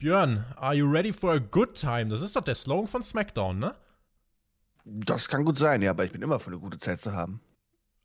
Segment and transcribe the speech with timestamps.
[0.00, 2.08] Björn, are you ready for a good time?
[2.08, 3.74] Das ist doch der Slogan von SmackDown, ne?
[4.86, 7.42] Das kann gut sein, ja, aber ich bin immer für eine gute Zeit zu haben.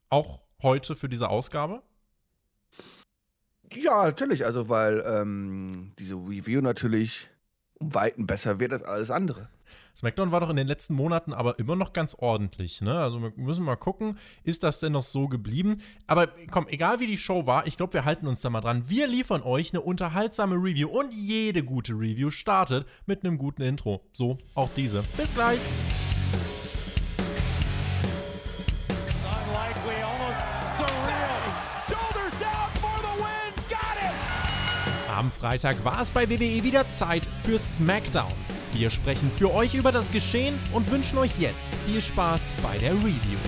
[0.10, 1.82] Auch heute für diese Ausgabe?
[3.72, 7.30] Ja, natürlich, also weil ähm, diese Review natürlich
[7.80, 9.48] um Weiten besser wird als alles andere.
[9.96, 13.00] SmackDown war doch in den letzten Monaten aber immer noch ganz ordentlich, ne?
[13.00, 15.82] Also wir müssen mal gucken, ist das denn noch so geblieben?
[16.06, 18.90] Aber komm, egal wie die Show war, ich glaube, wir halten uns da mal dran.
[18.90, 24.02] Wir liefern euch eine unterhaltsame Review und jede gute Review startet mit einem guten Intro.
[24.12, 25.04] So, auch diese.
[25.18, 25.60] Bis gleich!
[35.16, 38.34] Am Freitag war es bei WWE wieder Zeit für SmackDown.
[38.78, 42.92] Wir sprechen für euch über das Geschehen und wünschen euch jetzt viel Spaß bei der
[42.92, 43.40] Review.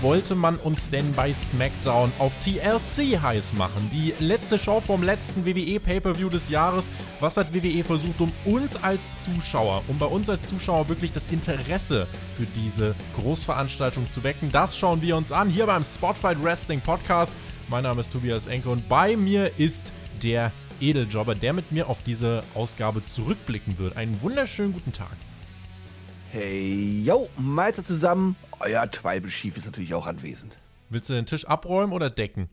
[0.00, 3.90] Wollte man uns denn bei SmackDown auf TLC heiß machen?
[3.92, 6.88] Die letzte Show vom letzten WWE Pay-Per-View des Jahres.
[7.20, 11.26] Was hat WWE versucht, um uns als Zuschauer, um bei uns als Zuschauer wirklich das
[11.26, 14.50] Interesse für diese Großveranstaltung zu wecken?
[14.52, 17.34] Das schauen wir uns an hier beim Spotfight Wrestling Podcast.
[17.68, 19.92] Mein Name ist Tobias Enke und bei mir ist
[20.22, 23.96] der Edeljobber, der mit mir auf diese Ausgabe zurückblicken wird.
[23.96, 25.16] Einen wunderschönen guten Tag.
[26.30, 28.36] Hey, yo, Meister zusammen.
[28.62, 30.56] Euer Treibelschief ist natürlich auch anwesend.
[30.88, 32.48] Willst du den Tisch abräumen oder decken?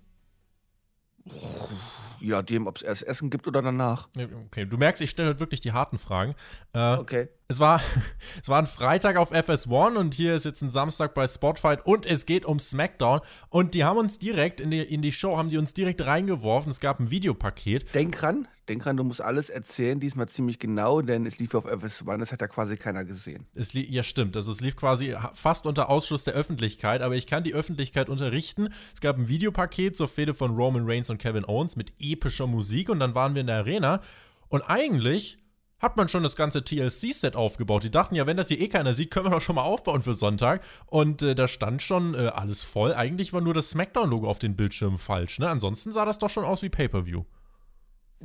[2.20, 4.10] Je nachdem, ob es erst Essen gibt oder danach.
[4.48, 6.36] Okay, du merkst, ich stelle heute wirklich die harten Fragen.
[6.74, 7.30] Äh, okay.
[7.52, 7.81] Es war,
[8.42, 12.05] es war ein Freitag auf FS1 und hier ist jetzt ein Samstag bei Spotfight und
[12.05, 13.22] es geht um SmackDown.
[13.50, 16.72] Und die haben uns direkt in die, in die Show, haben die uns direkt reingeworfen.
[16.72, 17.95] Es gab ein Videopaket.
[17.95, 21.66] Denk dran, denk dran, du musst alles erzählen, diesmal ziemlich genau, denn es lief auf
[21.66, 23.47] FS1, das hat ja quasi keiner gesehen.
[23.55, 24.36] Es ja, stimmt.
[24.36, 28.70] Also es lief quasi fast unter Ausschluss der Öffentlichkeit, aber ich kann die Öffentlichkeit unterrichten.
[28.94, 32.89] Es gab ein Videopaket zur Fehde von Roman Reigns und Kevin Owens mit epischer Musik
[32.89, 34.02] und dann waren wir in der Arena.
[34.49, 35.39] Und eigentlich
[35.80, 37.84] hat man schon das ganze TLC-Set aufgebaut.
[37.84, 40.02] Die dachten ja, wenn das hier eh keiner sieht, können wir doch schon mal aufbauen
[40.02, 40.62] für Sonntag.
[40.86, 42.94] Und äh, da stand schon äh, alles voll.
[42.94, 45.39] Eigentlich war nur das SmackDown-Logo auf den Bildschirmen falsch.
[45.39, 45.50] Ne?
[45.50, 47.23] Ansonsten sah das doch schon aus wie Pay-Per-View.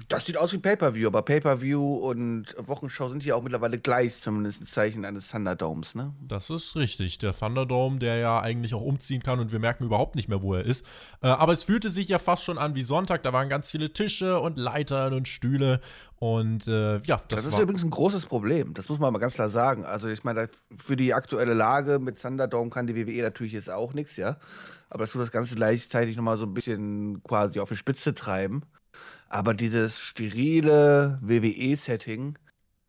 [0.09, 4.61] Das sieht aus wie Pay-Per-View, aber Pay-Per-View und Wochenshow sind ja auch mittlerweile gleich, zumindest
[4.61, 6.13] ein Zeichen eines Thunderdomes, ne?
[6.21, 7.19] Das ist richtig.
[7.19, 10.55] Der Thunderdome, der ja eigentlich auch umziehen kann und wir merken überhaupt nicht mehr, wo
[10.55, 10.85] er ist.
[11.23, 13.23] Äh, aber es fühlte sich ja fast schon an wie Sonntag.
[13.23, 15.81] Da waren ganz viele Tische und Leitern und Stühle
[16.17, 18.75] und äh, ja, das, das ist übrigens ein großes Problem.
[18.75, 19.85] Das muss man mal ganz klar sagen.
[19.85, 23.93] Also ich meine, für die aktuelle Lage mit Thunderdome kann die WWE natürlich jetzt auch
[23.93, 24.39] nichts, ja.
[24.91, 28.63] Aber das tut das Ganze gleichzeitig nochmal so ein bisschen quasi auf die Spitze treiben.
[29.29, 32.39] Aber dieses sterile WWE-Setting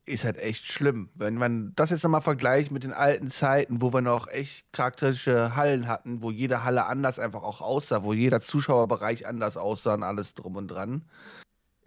[0.06, 1.10] ist halt echt schlimm.
[1.16, 5.56] Wenn man das jetzt nochmal vergleicht mit den alten Zeiten, wo wir noch echt charakteristische
[5.56, 10.04] Hallen hatten, wo jede Halle anders einfach auch aussah, wo jeder Zuschauerbereich anders aussah und
[10.04, 11.06] alles drum und dran.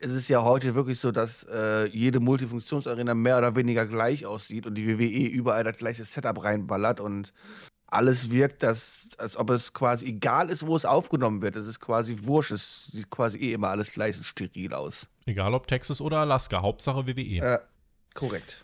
[0.00, 4.66] Es ist ja heute wirklich so, dass äh, jede Multifunktionsarena mehr oder weniger gleich aussieht
[4.66, 7.32] und die WWE überall das gleiche Setup reinballert und
[7.88, 11.56] alles wirkt, dass, als ob es quasi egal ist, wo es aufgenommen wird.
[11.56, 12.52] Es ist quasi wurscht.
[12.52, 15.06] Es sieht quasi eh immer alles gleich und steril aus.
[15.26, 17.38] Egal ob Texas oder Alaska, Hauptsache WWE.
[17.38, 17.58] Äh,
[18.14, 18.62] korrekt.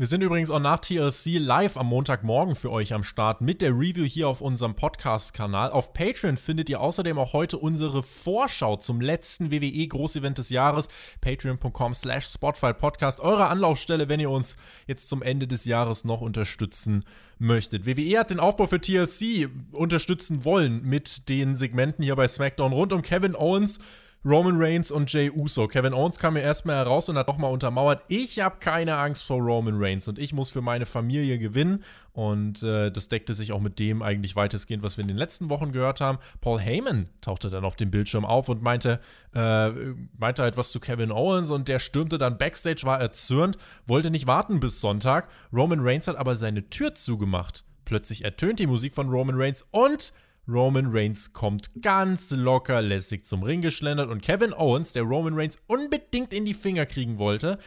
[0.00, 3.72] Wir sind übrigens auch nach TLC live am Montagmorgen für euch am Start mit der
[3.72, 5.72] Review hier auf unserem Podcast-Kanal.
[5.72, 10.86] Auf Patreon findet ihr außerdem auch heute unsere Vorschau zum letzten WWE-Großevent des Jahres.
[11.20, 13.18] Patreon.com slash Spotify Podcast.
[13.18, 17.04] Eure Anlaufstelle, wenn ihr uns jetzt zum Ende des Jahres noch unterstützen
[17.40, 17.84] möchtet.
[17.84, 22.92] WWE hat den Aufbau für TLC unterstützen wollen mit den Segmenten hier bei SmackDown rund
[22.92, 23.80] um Kevin Owens
[24.24, 25.68] Roman Reigns und Jay Uso.
[25.68, 29.38] Kevin Owens kam mir erstmal heraus und hat nochmal untermauert, ich habe keine Angst vor
[29.38, 31.84] Roman Reigns und ich muss für meine Familie gewinnen.
[32.12, 35.50] Und äh, das deckte sich auch mit dem eigentlich weitestgehend, was wir in den letzten
[35.50, 36.18] Wochen gehört haben.
[36.40, 38.98] Paul Heyman tauchte dann auf dem Bildschirm auf und meinte,
[39.36, 39.70] äh,
[40.18, 43.56] meinte halt was zu Kevin Owens und der stürmte dann backstage, war erzürnt,
[43.86, 45.28] wollte nicht warten bis Sonntag.
[45.52, 47.62] Roman Reigns hat aber seine Tür zugemacht.
[47.84, 50.12] Plötzlich ertönt die Musik von Roman Reigns und
[50.48, 55.58] Roman Reigns kommt ganz locker lässig zum Ring geschlendert und Kevin Owens, der Roman Reigns
[55.66, 57.58] unbedingt in die Finger kriegen wollte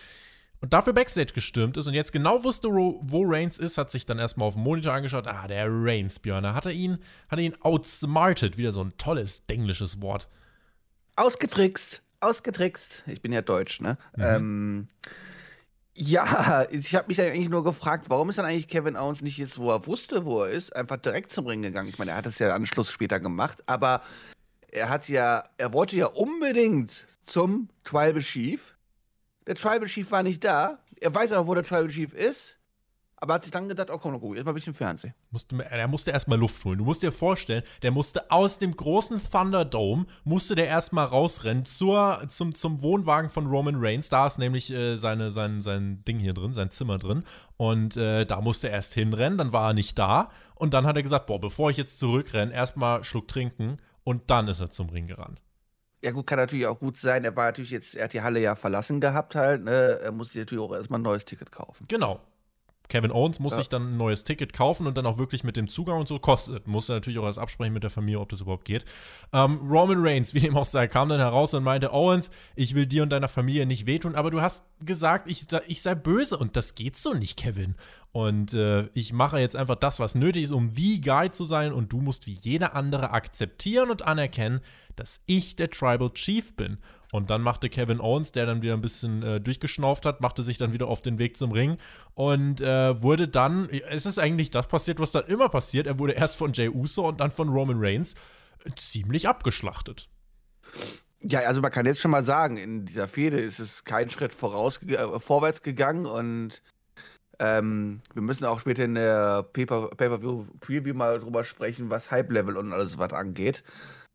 [0.62, 4.19] und dafür Backstage gestürmt ist und jetzt genau wusste, wo Reigns ist, hat sich dann
[4.19, 5.28] erstmal auf dem Monitor angeschaut.
[5.28, 7.00] Ah, der Reigns, Björn, hat er ihn,
[7.30, 10.30] hat er ihn outsmarted, wieder so ein tolles englisches Wort.
[11.16, 13.04] Ausgetrickst, ausgetrickst.
[13.07, 13.98] Ich bin ja deutsch, ne?
[14.16, 14.24] Mhm.
[14.24, 14.88] Ähm,
[15.95, 19.57] ja, ich habe mich eigentlich nur gefragt, warum ist dann eigentlich Kevin Owens nicht jetzt,
[19.57, 21.89] wo er wusste, wo er ist, einfach direkt zum Ring gegangen?
[21.89, 24.01] Ich meine, er hat es ja Anschluss später gemacht, aber
[24.69, 28.75] er hat ja, er wollte ja unbedingt zum Tribal Chief.
[29.47, 30.79] Der Tribal Chief war nicht da.
[31.01, 32.57] Er weiß aber, wo der Tribal Chief ist.
[33.21, 35.13] Aber hat sich dann gedacht, oh komm, guck, jetzt mal ein bisschen Fernsehen.
[35.29, 36.79] Musste, er musste erstmal Luft holen.
[36.79, 42.23] Du musst dir vorstellen, der musste aus dem großen Thunderdome, musste der erstmal rausrennen zur,
[42.29, 44.09] zum, zum Wohnwagen von Roman Reigns.
[44.09, 47.23] Da ist nämlich äh, seine, sein, sein Ding hier drin, sein Zimmer drin.
[47.57, 50.31] Und äh, da musste er erst hinrennen, dann war er nicht da.
[50.56, 53.77] Und dann hat er gesagt, boah, bevor ich jetzt zurückrenne, erstmal Schluck trinken.
[54.03, 55.39] Und dann ist er zum Ring gerannt.
[56.03, 57.24] Ja, gut, kann natürlich auch gut sein.
[57.24, 60.00] Er war natürlich jetzt, er hat die Halle ja verlassen gehabt halt, ne?
[60.03, 61.85] Er musste natürlich auch erstmal ein neues Ticket kaufen.
[61.88, 62.19] Genau.
[62.89, 63.60] Kevin Owens muss ja.
[63.60, 66.19] sich dann ein neues Ticket kaufen und dann auch wirklich mit dem Zugang und so
[66.19, 66.68] kostet.
[66.68, 68.83] Muss er natürlich auch erst absprechen mit der Familie, ob das überhaupt geht.
[69.31, 72.86] Ähm, Roman Reigns, wie dem auch sei, kam dann heraus und meinte: Owens, ich will
[72.86, 76.56] dir und deiner Familie nicht wehtun, aber du hast gesagt, ich, ich sei böse und
[76.56, 77.75] das geht so nicht, Kevin.
[78.12, 81.72] Und äh, ich mache jetzt einfach das, was nötig ist, um wie Guy zu sein
[81.72, 84.60] und du musst wie jeder andere akzeptieren und anerkennen,
[84.98, 86.77] dass ich der Tribal Chief bin.
[87.12, 90.58] Und dann machte Kevin Owens, der dann wieder ein bisschen äh, durchgeschnauft hat, machte sich
[90.58, 91.78] dann wieder auf den Weg zum Ring
[92.13, 96.13] und äh, wurde dann, es ist eigentlich das passiert, was dann immer passiert, er wurde
[96.13, 98.13] erst von Jay Uso und dann von Roman Reigns
[98.66, 100.08] äh, ziemlich abgeschlachtet.
[101.19, 104.34] Ja, also man kann jetzt schon mal sagen, in dieser Fehde ist es kein Schritt
[104.34, 106.63] voraus, äh, vorwärts gegangen und
[107.40, 112.98] ähm, wir müssen auch später in der Pay-Per-View mal drüber sprechen, was Hype-Level und alles
[112.98, 113.63] was angeht.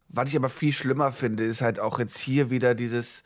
[0.08, 3.22] Was ich aber viel schlimmer finde, ist halt auch jetzt hier wieder dieses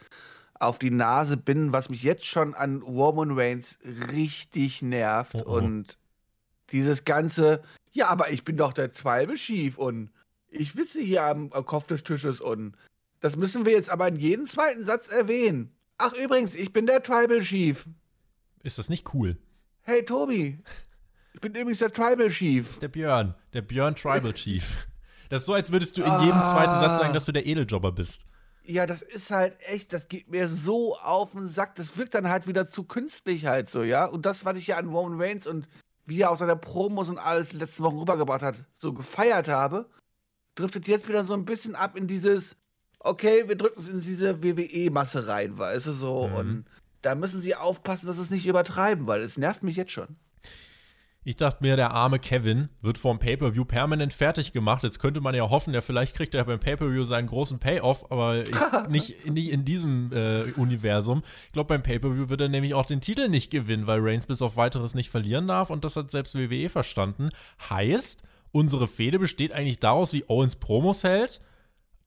[0.55, 3.79] auf die Nase binden, was mich jetzt schon an Roman Reigns
[4.13, 5.35] richtig nervt.
[5.35, 5.53] Oh oh.
[5.55, 5.99] Und
[6.71, 7.63] dieses ganze,
[7.93, 10.11] ja, aber ich bin doch der Tribal Chief und
[10.49, 12.77] ich sitze hier am, am Kopf des Tisches und
[13.21, 15.73] das müssen wir jetzt aber in jedem zweiten Satz erwähnen.
[15.99, 17.87] Ach, übrigens, ich bin der Tribal Chief.
[18.63, 19.37] Ist das nicht cool?
[19.83, 20.59] Hey, Tobi.
[21.35, 22.65] Ich bin übrigens der Tribal Chief.
[22.65, 23.35] Das ist der Björn.
[23.53, 24.87] Der Björn Tribal Chief.
[25.31, 26.53] Das ist so, als würdest du in jedem ah.
[26.53, 28.27] zweiten Satz sagen, dass du der Edeljobber bist.
[28.65, 31.77] Ja, das ist halt echt, das geht mir so auf den Sack.
[31.77, 34.05] Das wirkt dann halt wieder zu künstlich halt so, ja.
[34.05, 35.67] Und das, was ich ja an Roman Reigns und
[36.05, 39.89] wie er aus seiner Promos und alles letzten Wochen rübergebracht hat, so gefeiert habe,
[40.57, 42.57] driftet jetzt wieder so ein bisschen ab in dieses,
[42.99, 46.29] okay, wir drücken es in diese WWE-Masse rein, weißt du so.
[46.29, 46.35] Mhm.
[46.35, 46.65] Und
[47.03, 50.17] da müssen sie aufpassen, dass es nicht übertreiben, weil es nervt mich jetzt schon.
[51.23, 54.83] Ich dachte mir, der arme Kevin wird vom Pay-Per-View permanent fertig gemacht.
[54.85, 58.41] Jetzt könnte man ja hoffen, der vielleicht kriegt er beim Pay-Per-View seinen großen Payoff, aber
[58.41, 58.51] ich,
[58.89, 61.23] nicht, nicht in diesem äh, Universum.
[61.47, 64.41] Ich glaube, beim Pay-Per-View wird er nämlich auch den Titel nicht gewinnen, weil Reigns bis
[64.41, 67.29] auf weiteres nicht verlieren darf und das hat selbst WWE verstanden.
[67.69, 68.23] Heißt,
[68.53, 71.43] unsere Fehde besteht eigentlich daraus, wie Owens Promos hält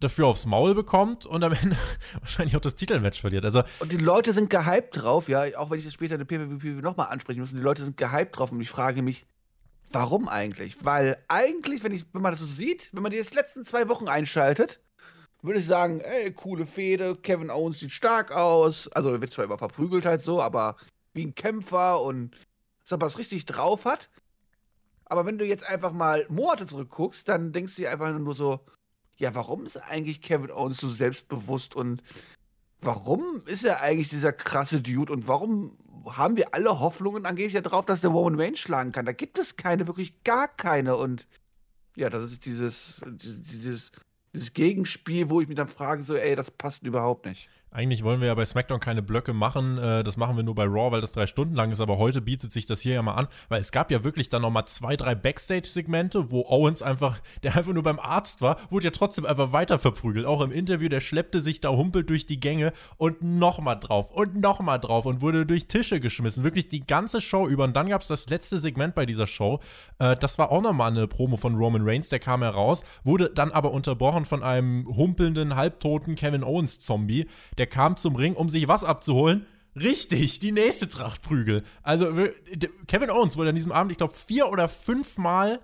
[0.03, 1.77] dafür aufs Maul bekommt und am Ende
[2.19, 3.45] wahrscheinlich auch das Titelmatch verliert.
[3.45, 6.25] Also und die Leute sind gehypt drauf, ja, auch wenn ich das später in der
[6.25, 7.51] PvP nochmal ansprechen muss.
[7.51, 9.25] Die Leute sind gehypt drauf und ich frage mich,
[9.91, 10.83] warum eigentlich?
[10.83, 14.07] Weil eigentlich, wenn, ich, wenn man das so sieht, wenn man die letzten zwei Wochen
[14.07, 14.81] einschaltet,
[15.41, 18.87] würde ich sagen, ey, coole Fehde, Kevin Owens sieht stark aus.
[18.89, 20.77] Also er wird zwar immer verprügelt halt so, aber
[21.13, 22.31] wie ein Kämpfer und
[22.83, 24.09] dass er was richtig drauf hat.
[25.05, 28.65] Aber wenn du jetzt einfach mal Monate zurückguckst, dann denkst du dir einfach nur so,
[29.23, 32.03] ja, warum ist eigentlich Kevin Owens so selbstbewusst und
[32.81, 35.77] warum ist er eigentlich dieser krasse Dude und warum
[36.11, 39.05] haben wir alle Hoffnungen angeblich darauf, dass der Roman Reigns schlagen kann?
[39.05, 41.25] Da gibt es keine, wirklich gar keine und
[41.95, 43.93] ja, das ist dieses, dieses,
[44.33, 47.47] dieses Gegenspiel, wo ich mich dann frage, so, ey, das passt überhaupt nicht.
[47.73, 49.79] Eigentlich wollen wir ja bei SmackDown keine Blöcke machen.
[49.79, 51.79] Äh, das machen wir nur bei Raw, weil das drei Stunden lang ist.
[51.79, 54.43] Aber heute bietet sich das hier ja mal an, weil es gab ja wirklich dann
[54.43, 58.91] nochmal zwei, drei Backstage-Segmente, wo Owens einfach, der einfach nur beim Arzt war, wurde ja
[58.91, 60.27] trotzdem einfach weiter verprügelt.
[60.27, 64.39] Auch im Interview, der schleppte sich da humpelt durch die Gänge und nochmal drauf und
[64.39, 66.43] nochmal drauf und wurde durch Tische geschmissen.
[66.43, 67.63] Wirklich die ganze Show über.
[67.63, 69.61] Und dann gab es das letzte Segment bei dieser Show.
[69.97, 73.51] Äh, das war auch nochmal eine Promo von Roman Reigns, der kam heraus, wurde dann
[73.51, 78.67] aber unterbrochen von einem humpelnden, halbtoten Kevin Owens-Zombie, der der kam zum Ring, um sich
[78.67, 79.45] was abzuholen.
[79.73, 81.63] Richtig, die nächste Tracht Prügel.
[81.81, 82.07] Also
[82.87, 85.61] Kevin Owens wurde an diesem Abend, ich glaube, vier oder fünfmal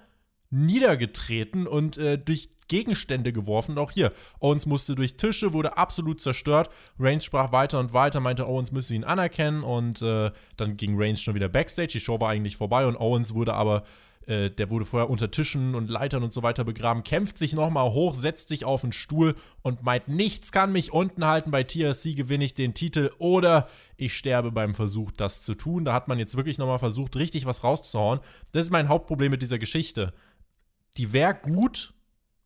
[0.49, 3.77] niedergetreten und äh, durch Gegenstände geworfen.
[3.77, 6.69] Auch hier, Owens musste durch Tische, wurde absolut zerstört.
[6.97, 9.61] Reigns sprach weiter und weiter, meinte, Owens müsse ihn anerkennen.
[9.63, 11.89] Und äh, dann ging Reigns schon wieder backstage.
[11.89, 13.83] Die Show war eigentlich vorbei und Owens wurde aber
[14.27, 17.91] äh, der wurde vorher unter Tischen und Leitern und so weiter begraben, kämpft sich nochmal
[17.91, 21.51] hoch, setzt sich auf den Stuhl und meint, nichts kann mich unten halten.
[21.51, 25.85] Bei TRC gewinne ich den Titel oder ich sterbe beim Versuch, das zu tun.
[25.85, 28.19] Da hat man jetzt wirklich nochmal versucht, richtig was rauszuhauen.
[28.51, 30.13] Das ist mein Hauptproblem mit dieser Geschichte.
[30.97, 31.93] Die wäre gut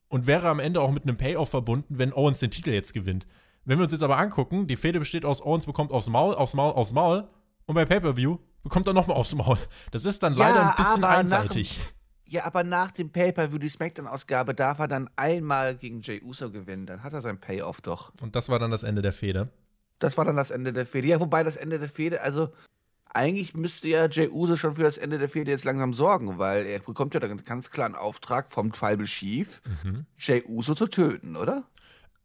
[0.09, 3.27] und wäre am Ende auch mit einem Payoff verbunden, wenn Owens den Titel jetzt gewinnt.
[3.65, 6.53] Wenn wir uns jetzt aber angucken, die Fehde besteht aus Owens bekommt aufs Maul, aufs
[6.53, 7.27] Maul, aufs Maul
[7.65, 9.58] und bei Pay-Per-View bekommt er nochmal aufs Maul.
[9.91, 11.77] Das ist dann ja, leider ein bisschen einseitig.
[11.77, 16.50] Nach, ja, aber nach dem Pay-Per-View, die Smackdown-Ausgabe, darf er dann einmal gegen Jay Uso
[16.50, 16.88] gewinnen.
[16.88, 18.12] Dann hat er sein Payoff doch.
[18.22, 19.50] Und das war dann das Ende der Fehde?
[20.00, 21.08] Das war dann das Ende der Fehde.
[21.08, 22.51] Ja, wobei das Ende der Fehde, also
[23.13, 26.65] eigentlich müsste ja Jay Uso schon für das Ende der Fehde jetzt langsam sorgen, weil
[26.65, 30.05] er bekommt ja dann ganz klar einen Auftrag vom Tribal Chief, mhm.
[30.17, 31.63] Jay Uso zu töten, oder?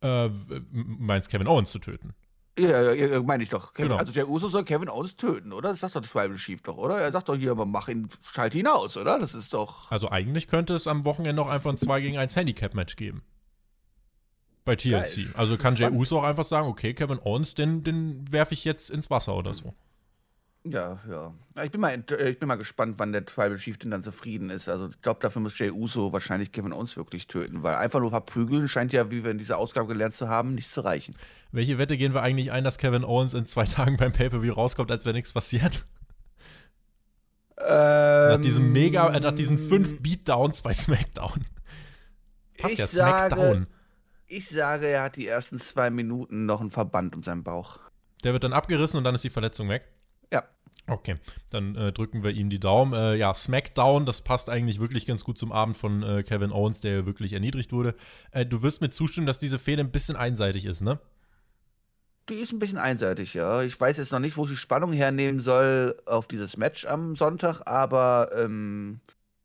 [0.01, 0.31] Äh,
[0.73, 2.15] meinst Kevin Owens zu töten?
[2.59, 3.73] Ja, ja, meine ich doch.
[3.73, 4.01] Kevin, genau.
[4.01, 5.71] Also Jay Uso soll Kevin Owens töten, oder?
[5.71, 6.99] Das sagt doch der Tribal Chief doch, oder?
[6.99, 9.19] Er sagt doch hier, mach ihn, schalt ihn aus, oder?
[9.19, 9.91] Das ist doch.
[9.91, 13.23] Also eigentlich könnte es am Wochenende noch einfach ein 2 gegen 1 Handicap-Match geben.
[14.65, 14.91] Bei TLC.
[14.91, 15.35] Geil.
[15.35, 18.91] Also kann Jay Uso auch einfach sagen, okay, Kevin Owens, den, den werfe ich jetzt
[18.91, 19.75] ins Wasser oder so.
[20.65, 21.33] Ja, ja.
[21.63, 24.69] Ich bin, mal, ich bin mal gespannt, wann der Tribal Chief denn dann zufrieden ist.
[24.69, 28.11] Also ich glaube, dafür muss Jay Uso wahrscheinlich Kevin Owens wirklich töten, weil einfach nur
[28.11, 31.15] verprügeln scheint ja, wie wir in dieser Ausgabe gelernt zu haben, nicht zu reichen.
[31.53, 34.91] Welche Wette gehen wir eigentlich ein, dass Kevin Owens in zwei Tagen beim Pay-Per-View rauskommt,
[34.91, 35.87] als wäre nichts passiert?
[37.57, 41.45] Ähm, nach diesem mega, äh, nach diesen fünf Beatdowns bei SmackDown.
[42.59, 43.41] Passt ich ja, SmackDown.
[43.41, 43.67] Sage,
[44.27, 47.79] ich sage, er hat die ersten zwei Minuten noch einen Verband um seinen Bauch.
[48.23, 49.89] Der wird dann abgerissen und dann ist die Verletzung weg?
[50.89, 51.17] Okay,
[51.51, 52.95] dann äh, drücken wir ihm die Daumen.
[52.95, 56.81] Äh, ja, SmackDown, das passt eigentlich wirklich ganz gut zum Abend von äh, Kevin Owens,
[56.81, 57.95] der wirklich erniedrigt wurde.
[58.31, 60.99] Äh, du wirst mir zustimmen, dass diese Fehde ein bisschen einseitig ist, ne?
[62.31, 63.63] Die ist ein bisschen einseitig, ja.
[63.63, 67.17] Ich weiß jetzt noch nicht, wo ich die Spannung hernehmen soll auf dieses Match am
[67.17, 69.01] Sonntag, aber ähm,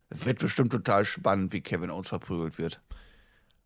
[0.10, 2.82] wird bestimmt total spannend, wie Kevin Owens verprügelt wird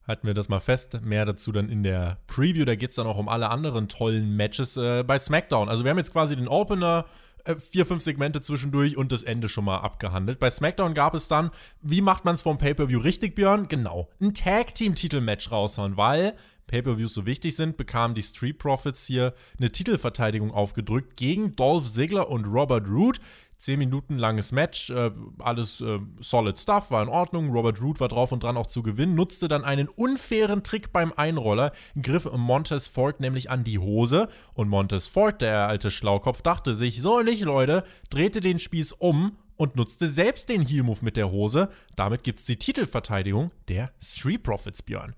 [0.08, 1.02] halten wir das mal fest.
[1.04, 2.66] Mehr dazu dann in der Preview.
[2.66, 5.70] Da geht es dann auch um alle anderen tollen Matches äh, bei SmackDown.
[5.70, 7.06] Also wir haben jetzt quasi den Opener,
[7.44, 10.40] äh, vier, fünf Segmente zwischendurch und das Ende schon mal abgehandelt.
[10.40, 13.68] Bei SmackDown gab es dann, wie macht man es vom Pay-Per-View richtig, Björn?
[13.68, 16.34] Genau, ein Tag-Team-Titel-Match raushauen, weil
[16.68, 22.30] Pay-Per-Views so wichtig sind, bekamen die Street Profits hier eine Titelverteidigung aufgedrückt gegen Dolph Ziggler
[22.30, 23.20] und Robert Root.
[23.58, 27.50] 10 Minuten langes Match, äh, alles äh, solid stuff, war in Ordnung.
[27.50, 31.12] Robert Root war drauf und dran auch zu gewinnen, nutzte dann einen unfairen Trick beim
[31.16, 31.72] Einroller,
[32.02, 37.02] griff Montez Ford nämlich an die Hose und Montez Ford, der alte Schlaukopf, dachte sich,
[37.02, 41.70] so nicht Leute, drehte den Spieß um und nutzte selbst den Heel-Move mit der Hose.
[41.96, 45.16] Damit gibt es die Titelverteidigung der Street Profits, Björn.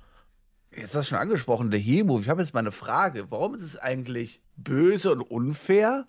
[0.76, 2.22] Jetzt hast du schon angesprochen, der Heel-Move.
[2.22, 3.32] Ich habe jetzt mal eine Frage.
[3.32, 6.06] Warum ist es eigentlich böse und unfair,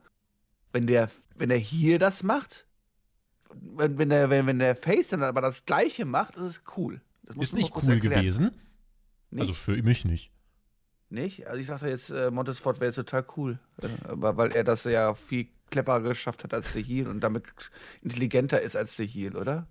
[0.72, 1.10] wenn der
[1.40, 2.66] wenn er hier das macht,
[3.54, 7.00] wenn, wenn, der, wenn, wenn der Face dann aber das Gleiche macht, ist es cool.
[7.40, 8.22] ist nicht cool erklären.
[8.22, 8.50] gewesen.
[9.30, 9.40] Nicht?
[9.40, 10.30] Also für mich nicht.
[11.08, 11.46] Nicht?
[11.46, 13.58] Also ich dachte jetzt, äh, Montesfort wäre total cool.
[13.82, 17.44] Äh, weil er das ja viel cleverer geschafft hat als der Heal und damit
[18.02, 19.66] intelligenter ist als der Heal, oder?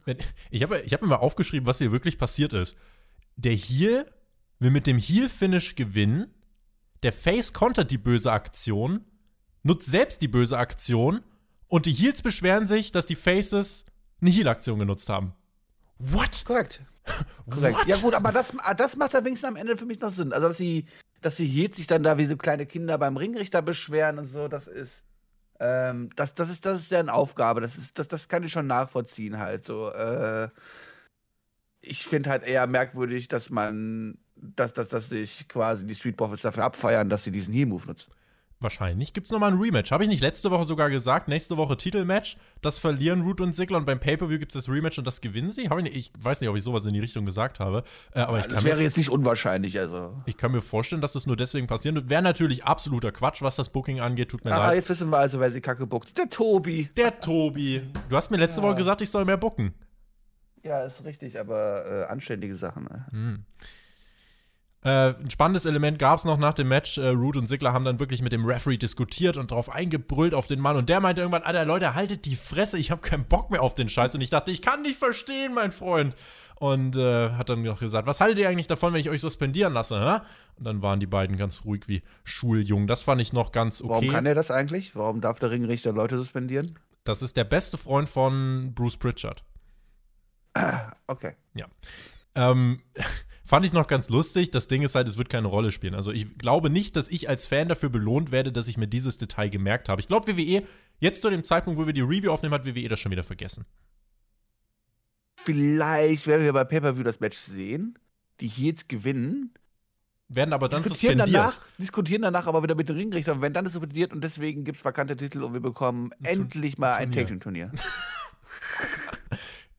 [0.50, 2.76] Ich habe ich hab mir mal aufgeschrieben, was hier wirklich passiert ist.
[3.36, 4.12] Der Heal
[4.60, 6.34] will mit dem Heal-Finish gewinnen.
[7.04, 9.06] Der Face kontert die böse Aktion,
[9.64, 11.22] nutzt selbst die böse Aktion
[11.70, 13.86] und die Heels beschweren sich, dass die Faces
[14.22, 15.34] eine Heal-Aktion genutzt haben.
[16.00, 16.44] What?
[16.46, 16.82] Korrekt.
[17.50, 17.78] Korrekt.
[17.78, 17.88] What?
[17.88, 20.34] Ja, gut, aber das, das macht ja wenigstens am Ende für mich noch Sinn.
[20.34, 20.86] Also, dass die,
[21.22, 24.48] dass die Heels sich dann da wie so kleine Kinder beim Ringrichter beschweren und so,
[24.48, 25.04] das ist.
[25.62, 27.62] Ähm, das, das, ist, das ist deren Aufgabe.
[27.62, 29.66] Das, ist, das, das kann ich schon nachvollziehen, halt.
[29.66, 30.50] So, äh,
[31.82, 36.42] ich finde halt eher merkwürdig, dass man, dass, dass, dass sich quasi die Street Profits
[36.42, 38.12] dafür abfeiern, dass sie diesen Heal-Move nutzen.
[38.62, 39.90] Wahrscheinlich gibt es nochmal ein Rematch.
[39.92, 41.30] Habe ich nicht letzte Woche sogar gesagt?
[41.30, 42.36] Nächste Woche Titelmatch.
[42.62, 45.50] Das verlieren Root und Sigler und beim Pay-Per-View gibt es das Rematch und das gewinnen
[45.50, 45.62] sie?
[45.62, 47.86] Ich, nicht, ich, weiß nicht, ob ich sowas in die Richtung gesagt habe.
[48.14, 49.80] Äh, aber ja, ich das wäre jetzt nicht unwahrscheinlich.
[49.80, 50.22] Also.
[50.26, 52.10] Ich kann mir vorstellen, dass das nur deswegen passieren wird.
[52.10, 54.28] Wäre natürlich absoluter Quatsch, was das Booking angeht.
[54.28, 54.76] Tut mir ah, leid.
[54.76, 56.18] jetzt wissen wir also, wer sie kacke bookt.
[56.18, 56.90] Der Tobi.
[56.98, 57.82] Der Tobi.
[58.10, 58.68] Du hast mir letzte ja.
[58.68, 59.74] Woche gesagt, ich soll mehr booken.
[60.64, 62.84] Ja, ist richtig, aber äh, anständige Sachen.
[62.84, 63.06] Ne?
[63.12, 63.46] Hm.
[64.82, 66.98] Äh, ein spannendes Element gab es noch nach dem Match.
[66.98, 70.48] Äh, Root und Sigler haben dann wirklich mit dem Referee diskutiert und drauf eingebrüllt auf
[70.48, 70.78] den Mann.
[70.78, 73.76] Und der meinte irgendwann: Alter, Leute, haltet die Fresse, ich habe keinen Bock mehr auf
[73.76, 74.16] den Scheiß.
[74.16, 76.16] Und ich dachte, ich kann dich verstehen, mein Freund.
[76.56, 79.74] Und äh, hat dann noch gesagt: Was haltet ihr eigentlich davon, wenn ich euch suspendieren
[79.74, 80.00] lasse?
[80.00, 80.22] Hä?
[80.56, 82.88] Und dann waren die beiden ganz ruhig wie Schuljungen.
[82.88, 83.90] Das fand ich noch ganz okay.
[83.90, 84.96] Warum kann er das eigentlich?
[84.96, 86.80] Warum darf der Ringrichter Leute suspendieren?
[87.04, 89.44] Das ist der beste Freund von Bruce Pritchard.
[91.08, 91.34] Okay.
[91.54, 91.66] Ja.
[92.36, 92.82] Ähm.
[93.50, 94.52] Fand ich noch ganz lustig.
[94.52, 95.96] Das Ding ist halt, es wird keine Rolle spielen.
[95.96, 99.18] Also ich glaube nicht, dass ich als Fan dafür belohnt werde, dass ich mir dieses
[99.18, 100.00] Detail gemerkt habe.
[100.00, 100.62] Ich glaube, WWE,
[101.00, 103.66] jetzt zu dem Zeitpunkt, wo wir die Review aufnehmen, hat WWE das schon wieder vergessen.
[105.36, 107.98] Vielleicht werden wir bei Pay-Per-View das Match sehen,
[108.40, 109.52] die hier jetzt gewinnen.
[110.28, 111.44] Werden aber dann diskutieren suspendiert.
[111.44, 114.86] Danach, diskutieren danach aber wieder mit den Ringrichtern, wenn dann suspendiert und deswegen gibt es
[114.86, 117.72] vakante Titel und wir bekommen ein endlich mal ein Tag-Team-Turnier.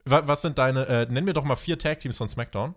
[0.03, 2.75] Was sind deine, äh, nenn mir doch mal vier Tag-Teams von SmackDown.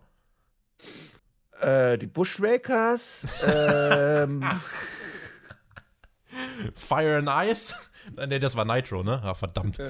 [1.64, 3.26] Äh, die Bushrakers.
[3.46, 4.44] ähm.
[6.74, 7.74] Fire and Ice?
[8.16, 9.20] ne, das war Nitro, ne?
[9.22, 9.80] Ah, verdammt.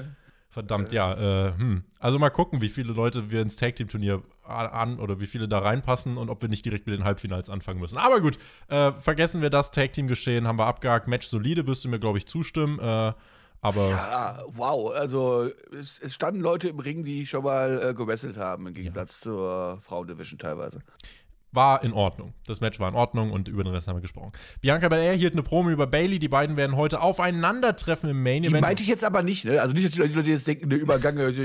[0.49, 1.47] Verdammt, ja.
[1.49, 1.83] Äh, hm.
[1.99, 5.49] Also mal gucken, wie viele Leute wir ins Tag Team Turnier an oder wie viele
[5.49, 7.97] da reinpassen und ob wir nicht direkt mit den Halbfinals anfangen müssen.
[7.97, 8.37] Aber gut,
[8.69, 11.09] äh, vergessen wir das Tag Team Geschehen, haben wir abgehakt.
[11.09, 12.79] Match solide, wirst du mir, glaube ich, zustimmen.
[12.79, 13.11] Äh,
[13.59, 14.93] Aber Ja, wow.
[14.95, 19.19] Also es, es standen Leute im Ring, die schon mal äh, gewesselt haben, im Gegensatz
[19.19, 20.79] zur Frauendivision teilweise.
[21.55, 22.33] War in Ordnung.
[22.45, 24.31] Das Match war in Ordnung und über den Rest haben wir gesprochen.
[24.61, 26.19] Bianca Belair hielt eine Promo über Bailey.
[26.19, 28.61] Die beiden werden heute aufeinandertreffen im Main Die Event.
[28.61, 29.61] meinte ich jetzt aber nicht, ne?
[29.61, 31.41] Also nicht, dass die Leute, die jetzt denken, der Übergang, also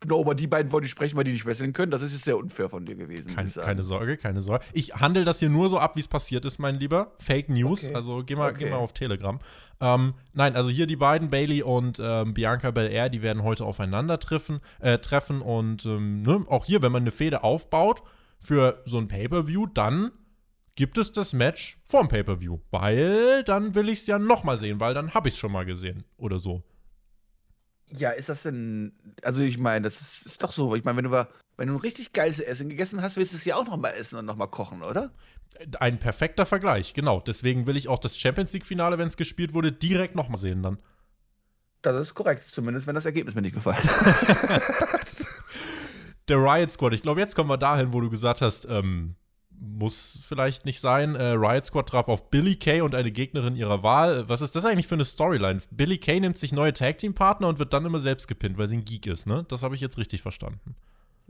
[0.00, 1.90] genau über die beiden wollte ich sprechen, weil die nicht wresteln können.
[1.92, 3.28] Das ist jetzt sehr unfair von dir gewesen.
[3.30, 3.52] sagen.
[3.66, 4.64] keine Sorge, keine Sorge.
[4.72, 7.12] Ich handle das hier nur so ab, wie es passiert ist, mein Lieber.
[7.18, 7.84] Fake News.
[7.84, 7.94] Okay.
[7.94, 8.64] Also geh mal, Okay.
[8.64, 9.38] geh mal auf Telegram.
[9.82, 14.60] Ähm, nein, also hier die beiden, Bailey und ähm, Bianca Belair, die werden heute aufeinandertreffen
[14.80, 15.40] äh, treffen.
[15.40, 18.02] Und ähm, ne, auch hier, wenn man eine Fehde aufbaut
[18.40, 20.12] für so ein Pay-Per-View, dann
[20.74, 22.58] gibt es das Match vorm Pay-Per-View.
[22.70, 25.66] Weil dann will ich es ja nochmal sehen, weil dann habe ich es schon mal
[25.66, 26.62] gesehen oder so.
[27.92, 28.92] Ja, ist das denn.
[29.22, 30.76] Also ich meine, das ist, ist doch so.
[30.76, 33.44] Ich meine, wenn du, wenn du ein richtig geiles Essen gegessen hast, willst du es
[33.44, 35.10] ja auch noch mal essen und noch mal kochen, oder?
[35.80, 37.20] Ein perfekter Vergleich, genau.
[37.20, 40.78] Deswegen will ich auch das Champions League-Finale, wenn es gespielt wurde, direkt nochmal sehen dann.
[41.82, 43.78] Das ist korrekt, zumindest wenn das Ergebnis mir nicht gefallen
[46.30, 49.16] Der Riot Squad, ich glaube, jetzt kommen wir dahin, wo du gesagt hast, ähm,
[49.50, 51.16] muss vielleicht nicht sein.
[51.16, 54.28] Äh, Riot Squad traf auf Billy Kay und eine Gegnerin ihrer Wahl.
[54.28, 55.60] Was ist das eigentlich für eine Storyline?
[55.72, 58.68] Billy Kay nimmt sich neue Tag Team Partner und wird dann immer selbst gepinnt, weil
[58.68, 59.44] sie ein Geek ist, ne?
[59.48, 60.76] Das habe ich jetzt richtig verstanden.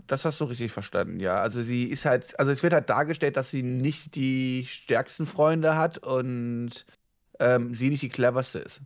[0.06, 1.36] Das hast du richtig verstanden, ja.
[1.36, 5.76] Also sie ist halt, also es wird halt dargestellt, dass sie nicht die stärksten Freunde
[5.76, 6.84] hat und
[7.38, 8.82] ähm, sie nicht die cleverste ist.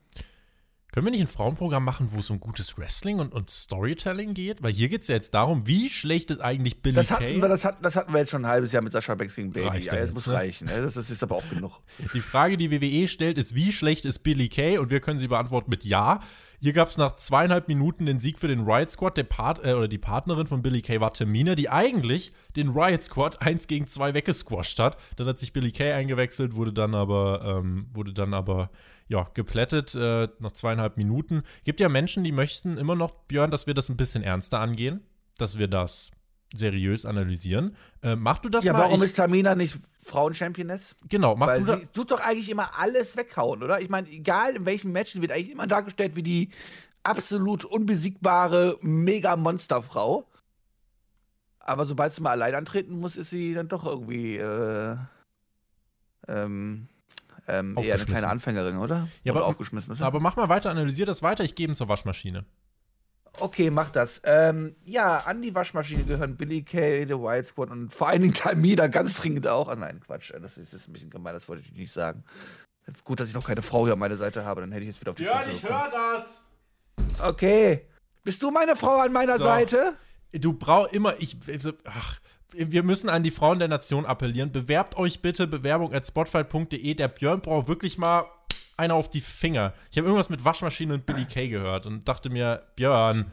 [0.95, 4.63] Können wir nicht ein Frauenprogramm machen, wo es um gutes Wrestling und, und Storytelling geht?
[4.63, 7.15] Weil hier geht es ja jetzt darum, wie schlecht ist eigentlich Billy Das Kay?
[7.33, 9.35] hatten, wir, das, hat, das hatten wir jetzt schon ein halbes Jahr mit Sascha Banks
[9.35, 9.67] gegen Bailey.
[9.71, 10.35] Reicht Ja, das muss ne?
[10.35, 10.69] reichen.
[10.69, 10.81] Ne?
[10.81, 11.81] Das, das ist aber auch genug.
[12.15, 14.79] Die Frage, die WWE stellt, ist, wie schlecht ist Billy Kay?
[14.79, 16.21] Und wir können sie beantworten mit Ja.
[16.61, 19.17] Hier gab es nach zweieinhalb Minuten den Sieg für den Riot Squad.
[19.17, 23.03] Der Part, äh, oder die Partnerin von Billy Kay war Tamina, die eigentlich den Riot
[23.03, 24.97] Squad 1 gegen 2 weggesquasht hat.
[25.17, 28.71] Dann hat sich Billy Kay eingewechselt, wurde dann aber, ähm, wurde dann aber
[29.09, 31.43] ja, geplättet äh, nach zweieinhalb Minuten.
[31.65, 35.01] Gibt ja Menschen, die möchten immer noch, Björn, dass wir das ein bisschen ernster angehen,
[35.39, 36.11] dass wir das
[36.55, 37.77] seriös analysieren.
[38.03, 38.81] Äh, mach du das Ja, mal?
[38.81, 40.95] warum Ich- ist Tamina nicht Frauenchampioness?
[41.09, 41.81] genau, mach Weil du das.
[41.81, 43.81] sie tut doch eigentlich immer alles weghauen, oder?
[43.81, 46.51] Ich meine, egal in welchem Match, wird eigentlich immer dargestellt wie die
[47.03, 50.27] absolut unbesiegbare Mega-Monsterfrau.
[51.59, 54.97] Aber sobald sie mal allein antreten muss, ist sie dann doch irgendwie äh,
[56.29, 56.89] ähm,
[57.49, 59.09] ähm, eher eine kleine Anfängerin, oder?
[59.23, 59.95] Ja, oder aber- aufgeschmissen.
[59.95, 60.03] Ist?
[60.03, 62.45] Aber mach mal weiter, analysier das weiter, ich gebe ihn zur Waschmaschine.
[63.41, 64.21] Okay, mach das.
[64.25, 68.35] Ähm, ja, an die Waschmaschine gehören Billy Kay, The Wild Squad und vor allen Dingen
[68.35, 69.67] Tamina ganz dringend auch.
[69.69, 72.23] Ah, nein, Quatsch, das ist, das ist ein bisschen gemein, das wollte ich nicht sagen.
[73.03, 75.01] Gut, dass ich noch keine Frau hier an meiner Seite habe, dann hätte ich jetzt
[75.01, 75.81] wieder auf die Fresse bekommen.
[75.93, 76.47] das.
[77.27, 77.89] Okay.
[78.23, 79.45] Bist du meine Frau an meiner So.
[79.45, 79.97] Seite?
[80.33, 82.21] Du brauchst immer, ich, also, ach,
[82.57, 84.53] wir müssen an die Frauen der Nation appellieren.
[84.53, 86.95] Bewerbt euch bitte, Bewerbung at spotfight.de.
[86.95, 88.25] Der Björn braucht wirklich mal
[88.77, 89.73] einer auf die Finger.
[89.91, 93.25] Ich habe irgendwas mit Waschmaschine und Billy Kay gehört und dachte mir, Björn, Ja,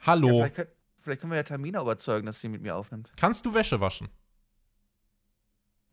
[0.00, 3.10] hallo, vielleicht, können, vielleicht können wir ja Tamina überzeugen, dass sie mit mir aufnimmt.
[3.16, 4.08] kannst du Wäsche waschen?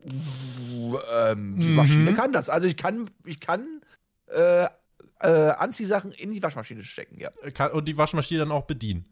[0.03, 1.75] Ähm, die Mhm.
[1.75, 2.49] Maschine kann das.
[2.49, 3.81] Also ich kann, ich kann
[4.27, 4.65] äh,
[5.21, 7.29] äh, Anziehsachen in die Waschmaschine stecken, ja.
[7.43, 9.05] Äh, Und die Waschmaschine dann auch bedienen?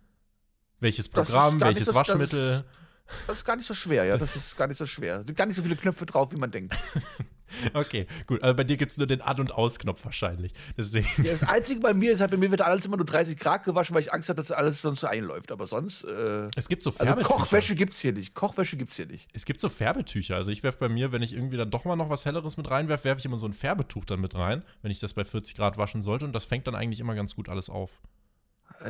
[0.80, 2.52] Welches Programm, welches das Waschmittel?
[2.52, 2.64] Das
[3.38, 4.18] ist gar nicht so schwer, ja.
[4.18, 5.20] Das ist gar nicht so schwer.
[5.22, 6.76] Es sind gar nicht so viele Knöpfe drauf, wie man denkt.
[7.74, 8.44] Okay, gut.
[8.44, 10.54] Also bei dir gibt es nur den An- und Ausknopf wahrscheinlich.
[10.78, 11.08] Deswegen.
[11.24, 13.64] Ja, das Einzige bei mir ist halt, bei mir wird alles immer nur 30 Grad
[13.64, 15.52] gewaschen, weil ich Angst habe, dass alles sonst so einläuft.
[15.52, 17.34] Aber sonst, äh, Es gibt so also Färbetücher.
[17.36, 18.34] Kochwäsche gibt's hier nicht.
[18.34, 19.28] Kochwäsche gibt's hier nicht.
[19.34, 20.36] Es gibt so Färbetücher.
[20.36, 22.70] Also ich werfe bei mir, wenn ich irgendwie dann doch mal noch was Helleres mit
[22.70, 25.56] reinwerfe, werfe ich immer so ein Färbetuch dann mit rein, wenn ich das bei 40
[25.56, 26.26] Grad waschen sollte.
[26.26, 28.00] Und das fängt dann eigentlich immer ganz gut alles auf.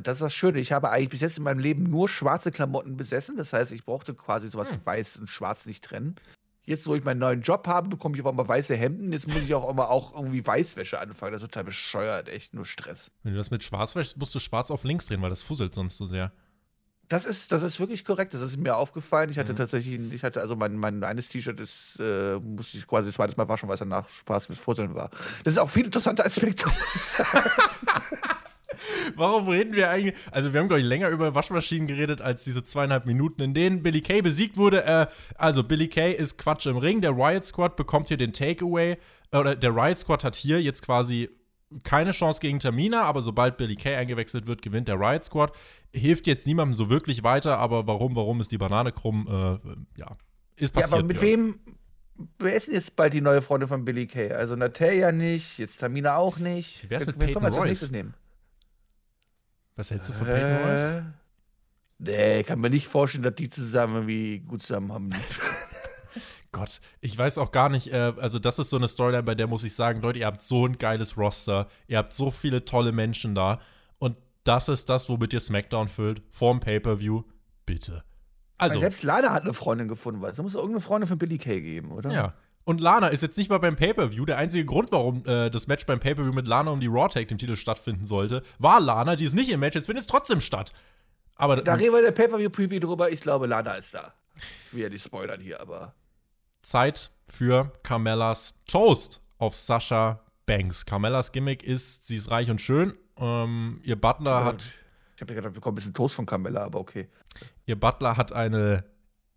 [0.03, 0.59] Das ist das Schöne.
[0.59, 3.37] Ich habe eigentlich bis jetzt in meinem Leben nur schwarze Klamotten besessen.
[3.37, 4.79] Das heißt, ich brauchte quasi sowas Hm.
[4.83, 6.15] weiß und schwarz nicht trennen.
[6.63, 9.13] Jetzt, wo ich meinen neuen Job habe, bekomme ich auf einmal weiße Hemden.
[9.13, 11.31] Jetzt muss ich auch immer auch irgendwie Weißwäsche anfangen.
[11.31, 12.27] Das ist total bescheuert.
[12.29, 13.09] Echt nur Stress.
[13.23, 15.73] Wenn du das mit schwarz wäschst, musst du schwarz auf links drehen, weil das fusselt
[15.73, 16.33] sonst so sehr.
[17.07, 18.33] Das ist, das ist wirklich korrekt.
[18.33, 19.29] Das ist mir aufgefallen.
[19.29, 19.57] Ich hatte Mhm.
[19.57, 23.47] tatsächlich, ich hatte also mein, mein eines T-Shirt ist, äh, musste ich quasi zweites Mal
[23.47, 25.09] waschen, weil es danach schwarz mit Fusseln war.
[25.45, 26.65] Das ist auch viel interessanter Aspekt.
[29.15, 30.15] Warum reden wir eigentlich?
[30.31, 33.83] Also, wir haben, glaube ich, länger über Waschmaschinen geredet als diese zweieinhalb Minuten, in denen
[33.83, 34.85] Billy Kay besiegt wurde.
[34.85, 37.01] Äh, also, Billy Kay ist Quatsch im Ring.
[37.01, 38.97] Der Riot Squad bekommt hier den Takeaway.
[39.31, 41.29] Äh, Oder der Riot Squad hat hier jetzt quasi
[41.83, 45.51] keine Chance gegen Tamina, aber sobald Billy Kay eingewechselt wird, gewinnt der Riot Squad.
[45.93, 49.27] Hilft jetzt niemandem so wirklich weiter, aber warum, warum ist die Banane krumm?
[49.27, 50.17] Äh, ja,
[50.55, 50.93] ist ja, passiert.
[50.93, 51.57] aber mit wem?
[52.39, 54.31] Wer ist jetzt bald die neue Freundin von Billy Kay?
[54.31, 56.83] Also Natalia nicht, jetzt Tamina auch nicht.
[56.83, 57.65] Wie wär's mit Peyton als Royce?
[57.65, 58.13] nächstes nehmen?
[59.77, 61.03] Was hältst du von Peyton Royce?
[61.99, 65.09] Nee, kann mir nicht vorstellen, dass die zusammen irgendwie gut zusammen haben.
[66.51, 69.47] Gott, ich weiß auch gar nicht, äh, also das ist so eine Storyline, bei der
[69.47, 72.91] muss ich sagen, Leute, ihr habt so ein geiles Roster, ihr habt so viele tolle
[72.91, 73.59] Menschen da
[73.99, 77.23] und das ist das, womit ihr SmackDown füllt, vorm Pay-Per-View,
[77.65, 78.03] bitte.
[78.57, 81.61] Also, selbst Lana hat eine Freundin gefunden, weil es muss irgendeine Freundin für Billy Kay
[81.61, 82.11] geben, oder?
[82.11, 82.33] Ja.
[82.67, 84.25] Und Lana ist jetzt nicht mal beim Pay-Per-View.
[84.25, 87.29] Der einzige Grund, warum äh, das Match beim Pay-Per-View mit Lana um die Raw Tag
[87.29, 90.41] Team Titel stattfinden sollte, war Lana, die ist nicht im Match, jetzt findet es trotzdem
[90.41, 90.73] statt.
[91.37, 93.09] Aber da reden wir in der Pay-Per-View-Preview drüber.
[93.09, 94.13] Ich glaube, Lana ist da.
[94.35, 95.95] Ich will ja die spoilern hier, aber.
[96.61, 100.85] Zeit für Carmellas Toast auf Sascha Banks.
[100.85, 102.93] Carmellas Gimmick ist, sie ist reich und schön.
[103.15, 104.61] Ähm, ihr Butler hat.
[105.15, 107.07] Ich habe ja gedacht, wir bekommen ein bisschen Toast von Carmella, aber okay.
[107.65, 108.83] Ihr Butler hat eine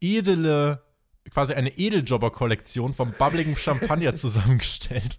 [0.00, 0.82] edle,
[1.30, 5.18] quasi eine Edeljobber-Kollektion vom bubbligen Champagner zusammengestellt.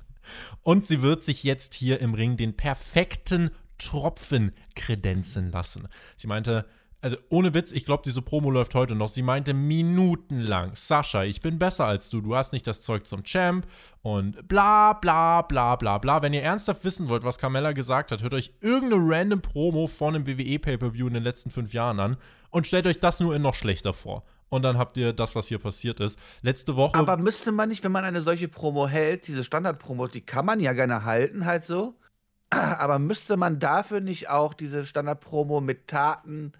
[0.63, 5.88] Und sie wird sich jetzt hier im Ring den perfekten Tropfen kredenzen lassen.
[6.15, 6.65] Sie meinte,
[7.02, 9.10] also ohne Witz, ich glaube, diese Promo läuft heute noch.
[9.10, 13.24] Sie meinte minutenlang, Sascha, ich bin besser als du, du hast nicht das Zeug zum
[13.24, 13.65] Champ
[14.04, 16.21] und bla bla bla bla bla.
[16.21, 20.15] Wenn ihr ernsthaft wissen wollt, was Carmella gesagt hat, hört euch irgendeine random Promo von
[20.15, 22.17] einem WWE Pay-Per-View in den letzten fünf Jahren an
[22.52, 24.24] und stellt euch das nur in noch schlechter vor.
[24.51, 26.19] Und dann habt ihr das, was hier passiert ist.
[26.41, 26.95] Letzte Woche.
[26.95, 30.59] Aber müsste man nicht, wenn man eine solche Promo hält, diese Standard-Promos, die kann man
[30.59, 31.95] ja gerne halten, halt so.
[32.49, 36.51] Aber müsste man dafür nicht auch diese Standard-Promo mit Taten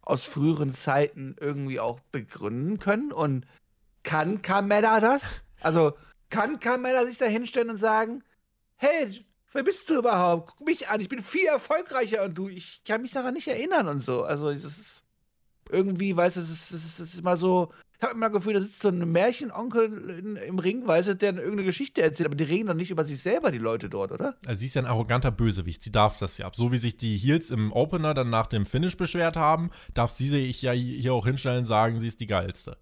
[0.00, 3.12] aus früheren Zeiten irgendwie auch begründen können?
[3.12, 3.46] Und
[4.02, 5.42] kann Carmella das?
[5.60, 5.92] Also
[6.30, 8.24] kann Carmella sich da hinstellen und sagen,
[8.76, 10.54] hey, wer bist du überhaupt?
[10.56, 13.88] Guck mich an, ich bin viel erfolgreicher und du, ich kann mich daran nicht erinnern
[13.88, 14.24] und so.
[14.24, 15.02] Also das ist
[15.70, 18.60] irgendwie, weißt du, es ist, es ist immer so, ich habe immer das Gefühl, da
[18.60, 22.44] sitzt so ein Märchenonkel in, im Ring, weißt du, der irgendeine Geschichte erzählt, aber die
[22.44, 24.36] reden doch nicht über sich selber, die Leute dort, oder?
[24.46, 26.50] Also sie ist ja ein arroganter Bösewicht, sie darf das ja.
[26.52, 30.28] So wie sich die Heels im Opener dann nach dem Finish beschwert haben, darf sie
[30.28, 32.76] sich ja hier auch hinstellen und sagen, sie ist die geilste.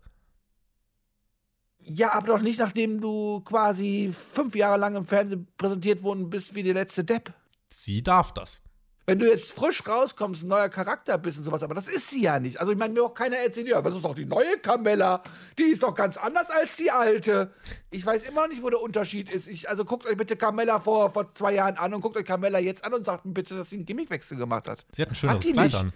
[1.86, 6.54] Ja, aber doch nicht, nachdem du quasi fünf Jahre lang im Fernsehen präsentiert worden bist
[6.54, 7.32] wie der letzte Depp.
[7.70, 8.63] Sie darf das
[9.06, 12.22] wenn du jetzt frisch rauskommst, ein neuer Charakter bist und sowas, aber das ist sie
[12.22, 12.58] ja nicht.
[12.58, 15.22] Also ich meine, mir auch keiner erzählt, ja, das ist doch die neue Carmella,
[15.58, 17.52] die ist doch ganz anders als die alte.
[17.90, 19.46] Ich weiß immer noch nicht, wo der Unterschied ist.
[19.46, 22.58] Ich, also guckt euch bitte Carmella vor, vor zwei Jahren an und guckt euch Carmella
[22.58, 24.86] jetzt an und sagt mir bitte, dass sie einen Gimmickwechsel gemacht hat.
[24.94, 25.76] Sie hat ein schönes hat Kleid nicht.
[25.76, 25.92] an.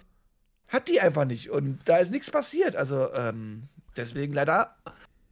[0.67, 2.75] Hat die einfach nicht und da ist nichts passiert.
[2.75, 3.63] Also ähm,
[3.97, 4.75] deswegen leider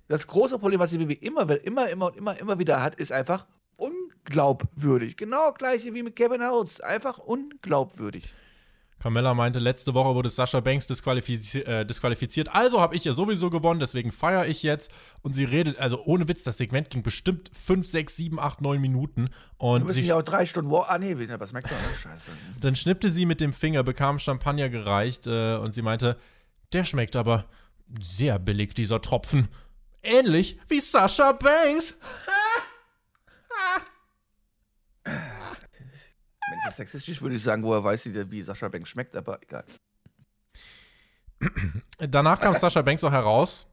[0.07, 3.45] das große Problem, was sie immer, immer, immer und immer, immer wieder hat, ist einfach,
[4.27, 5.17] unglaubwürdig.
[5.17, 6.81] Genau gleiche wie mit Kevin Owens.
[6.81, 8.33] Einfach unglaubwürdig.
[8.99, 13.51] Carmella meinte, letzte Woche wurde Sascha Banks disqualifizi äh, disqualifiziert, also habe ich ja sowieso
[13.51, 14.91] gewonnen, deswegen feiere ich jetzt.
[15.21, 18.81] Und sie redet, also ohne Witz, das Segment ging bestimmt 5, 6, 7, 8, 9
[18.81, 19.29] Minuten.
[19.57, 20.73] Und du müssen ja auch drei Stunden.
[20.73, 21.77] Ah, nee, ja bei SmackDown.
[22.01, 22.31] Scheiße.
[22.59, 26.17] Dann schnippte sie mit dem Finger, bekam Champagner gereicht äh, und sie meinte,
[26.73, 27.45] der schmeckt aber
[28.01, 29.47] sehr billig, dieser Tropfen.
[30.01, 31.99] Ähnlich wie Sascha Banks.
[36.49, 39.41] Wenn ich jetzt sexistisch würde ich sagen, woher weiß sie, wie Sascha Banks schmeckt, aber
[39.41, 39.65] egal.
[41.99, 43.67] Danach kam Sascha Banks auch heraus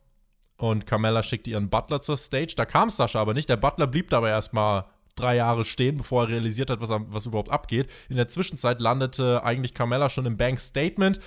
[0.57, 2.55] und Carmella schickte ihren Butler zur Stage.
[2.57, 3.49] Da kam Sascha aber nicht.
[3.49, 7.51] Der Butler blieb dabei erstmal drei Jahre stehen, bevor er realisiert hat, was, was überhaupt
[7.51, 7.89] abgeht.
[8.09, 11.21] In der Zwischenzeit landete eigentlich Carmella schon im Banks Statement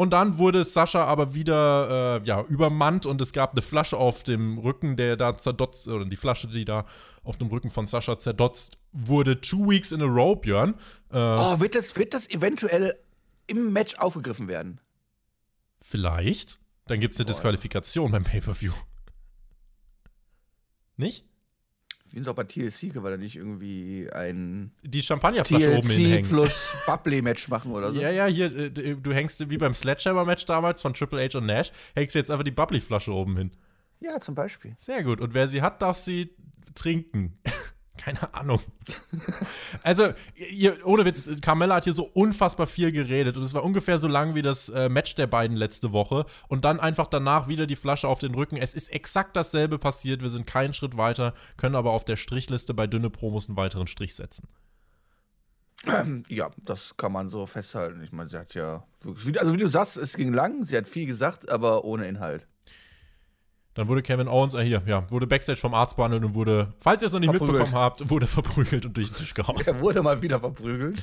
[0.00, 4.22] und dann wurde Sascha aber wieder äh, ja, übermannt und es gab eine Flasche auf
[4.22, 6.86] dem Rücken, der da zerdotzt, oder die Flasche, die da
[7.22, 9.42] auf dem Rücken von Sascha zerdotzt wurde.
[9.42, 10.72] Two weeks in a row, Björn.
[11.12, 12.98] Äh, oh, wird das, wird das eventuell
[13.46, 14.80] im Match aufgegriffen werden?
[15.82, 16.60] Vielleicht.
[16.86, 18.72] Dann gibt es eine Disqualifikation beim Pay-Per-View.
[20.96, 21.26] Nicht?
[22.10, 26.28] Ich finde auch bei TLC, weil er nicht irgendwie ein die Champagnerflasche TLC oben hinhängen.
[26.28, 28.00] plus Bubbly-Match machen oder so.
[28.00, 31.70] Ja, ja, hier, äh, du hängst wie beim Sledgehammer-Match damals von Triple H und Nash,
[31.94, 33.50] hängst jetzt einfach die Bubbly-Flasche oben hin.
[34.00, 34.74] Ja, zum Beispiel.
[34.78, 35.20] Sehr gut.
[35.20, 36.34] Und wer sie hat, darf sie
[36.74, 37.38] trinken.
[38.00, 38.60] Keine Ahnung.
[39.82, 43.98] also, ihr, ohne Witz, Carmella hat hier so unfassbar viel geredet und es war ungefähr
[43.98, 47.66] so lang wie das äh, Match der beiden letzte Woche und dann einfach danach wieder
[47.66, 48.56] die Flasche auf den Rücken.
[48.56, 50.22] Es ist exakt dasselbe passiert.
[50.22, 53.86] Wir sind keinen Schritt weiter, können aber auf der Strichliste bei dünne Promos einen weiteren
[53.86, 54.48] Strich setzen.
[56.28, 58.02] Ja, das kann man so festhalten.
[58.02, 60.88] Ich meine, sie hat ja wirklich, also wie du sagst, es ging lang, sie hat
[60.88, 62.46] viel gesagt, aber ohne Inhalt.
[63.74, 67.02] Dann wurde Kevin Owens, äh hier, ja, wurde Backstage vom Arzt behandelt und wurde, falls
[67.02, 67.58] ihr es noch nicht verprügelt.
[67.60, 69.62] mitbekommen habt, wurde verprügelt und durch den Tisch gehauen.
[69.64, 71.02] Er wurde mal wieder verprügelt.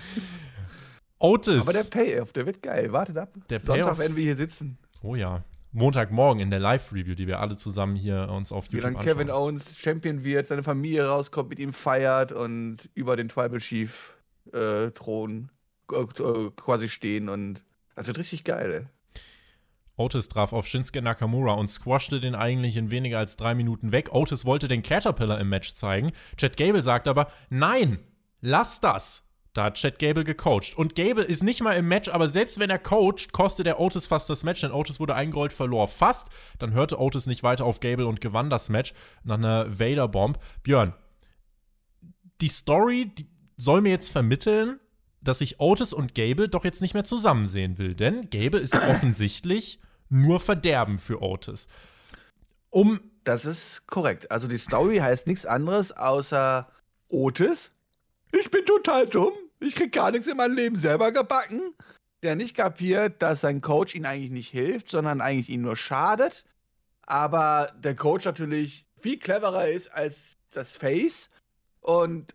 [1.19, 1.61] Otis.
[1.61, 2.91] Aber der Payoff, der wird geil.
[2.91, 3.33] Wartet ab.
[3.49, 3.99] Der Sonntag Payoff.
[3.99, 4.77] werden wir hier sitzen.
[5.01, 5.43] Oh ja.
[5.71, 9.29] Montagmorgen in der Live-Review, die wir alle zusammen hier uns auf YouTube Wie dann Kevin
[9.29, 14.15] Owens Champion wird, seine Familie rauskommt, mit ihm feiert und über den Tribal Chief
[14.53, 15.51] äh, Thron
[15.91, 16.05] äh,
[16.55, 17.63] quasi stehen und
[17.95, 18.85] das wird richtig geil, ey.
[19.97, 24.13] Otis traf auf Shinsuke Nakamura und squashte den eigentlich in weniger als drei Minuten weg.
[24.13, 26.11] Otis wollte den Caterpillar im Match zeigen.
[26.37, 27.99] Chad Gable sagt aber, nein,
[28.39, 29.23] lass das.
[29.53, 30.77] Da hat Chad Gable gecoacht.
[30.77, 34.05] Und Gable ist nicht mal im Match, aber selbst wenn er coacht, kostet er Otis
[34.05, 36.27] fast das Match, denn Otis wurde eingerollt, verlor fast.
[36.59, 40.37] Dann hörte Otis nicht weiter auf Gable und gewann das Match nach einer Vader-Bomb.
[40.61, 40.93] Björn,
[42.39, 44.79] die Story die soll mir jetzt vermitteln,
[45.21, 48.75] dass ich Otis und Gable doch jetzt nicht mehr zusammen sehen will, denn Gable ist
[48.89, 51.67] offensichtlich nur Verderben für Otis.
[52.69, 54.31] Um das ist korrekt.
[54.31, 56.67] Also die Story heißt nichts anderes außer
[57.09, 57.71] Otis.
[58.31, 59.33] Ich bin total dumm.
[59.59, 61.73] Ich krieg gar nichts in meinem Leben selber gebacken.
[62.23, 66.45] Der nicht kapiert, dass sein Coach ihm eigentlich nicht hilft, sondern eigentlich ihm nur schadet.
[67.01, 71.29] Aber der Coach natürlich viel cleverer ist als das Face
[71.81, 72.33] und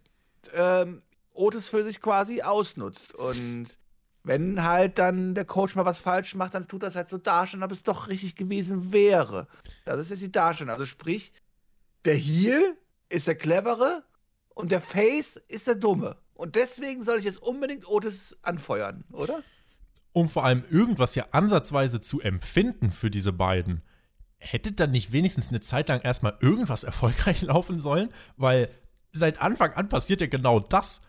[0.53, 3.15] ähm, Otis für sich quasi ausnutzt.
[3.15, 3.79] Und
[4.25, 7.63] wenn halt dann der Coach mal was falsch macht, dann tut das halt so darstellen,
[7.63, 9.49] ob es doch richtig gewesen wäre.
[9.85, 10.73] Das ist jetzt die Darstellung.
[10.73, 11.33] Also sprich,
[12.05, 12.77] der Heel
[13.09, 14.05] ist der Clevere
[14.55, 16.17] und der Face ist der Dumme.
[16.35, 19.43] Und deswegen soll ich jetzt unbedingt Otis anfeuern, oder?
[20.13, 23.83] Um vor allem irgendwas ja ansatzweise zu empfinden für diese beiden,
[24.39, 28.11] hätte dann nicht wenigstens eine Zeit lang erstmal irgendwas erfolgreich laufen sollen?
[28.37, 28.69] Weil
[29.13, 31.01] seit Anfang an passiert ja genau das.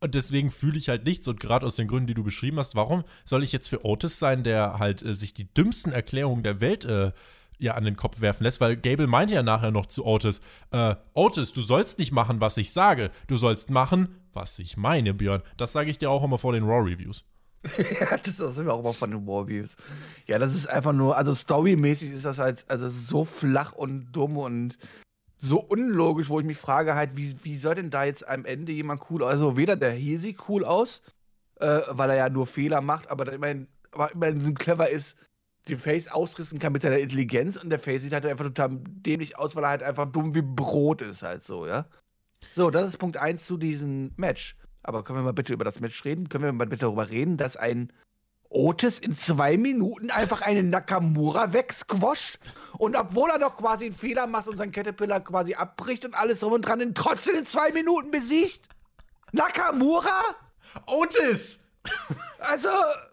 [0.00, 1.26] Und deswegen fühle ich halt nichts.
[1.28, 4.18] Und gerade aus den Gründen, die du beschrieben hast, warum soll ich jetzt für Otis
[4.18, 7.12] sein, der halt äh, sich die dümmsten Erklärungen der Welt äh,
[7.58, 8.60] ja an den Kopf werfen lässt?
[8.60, 12.56] Weil Gable meinte ja nachher noch zu Otis: äh, Otis, du sollst nicht machen, was
[12.56, 13.10] ich sage.
[13.26, 15.42] Du sollst machen, was ich meine, Björn.
[15.56, 17.24] Das sage ich dir auch immer vor den Raw-Reviews.
[18.00, 19.76] ja, das sind auch immer von den Raw-Reviews.
[20.26, 24.36] Ja, das ist einfach nur, also storymäßig ist das halt also so flach und dumm
[24.36, 24.78] und
[25.38, 28.72] so unlogisch, wo ich mich frage halt, wie, wie soll denn da jetzt am Ende
[28.72, 29.22] jemand cool?
[29.22, 31.02] Also weder der hier sieht cool aus,
[31.60, 35.16] äh, weil er ja nur Fehler macht, aber immerhin, aber immerhin clever ist,
[35.68, 39.38] den Face ausrissen kann mit seiner Intelligenz und der Face sieht halt einfach total dämlich
[39.38, 41.86] aus, weil er halt einfach dumm wie Brot ist halt so, ja.
[42.54, 44.56] So, das ist Punkt 1 zu diesem Match.
[44.82, 46.28] Aber können wir mal bitte über das Match reden?
[46.28, 47.92] Können wir mal bitte darüber reden, dass ein
[48.50, 52.38] Otis in zwei Minuten einfach einen Nakamura wegsquasht
[52.78, 56.40] und obwohl er noch quasi einen Fehler macht und seinen Caterpillar quasi abbricht und alles
[56.40, 58.62] drum und dran, ihn trotzdem in zwei Minuten besiegt?
[59.32, 60.22] Nakamura?
[60.86, 61.64] Otis!
[62.38, 62.68] Also,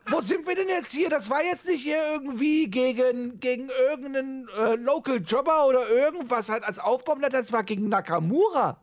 [0.08, 1.10] wo sind wir denn jetzt hier?
[1.10, 6.64] Das war jetzt nicht hier irgendwie gegen, gegen irgendeinen äh, Local Jobber oder irgendwas halt
[6.64, 8.82] als Aufbaumleiter, das war gegen Nakamura.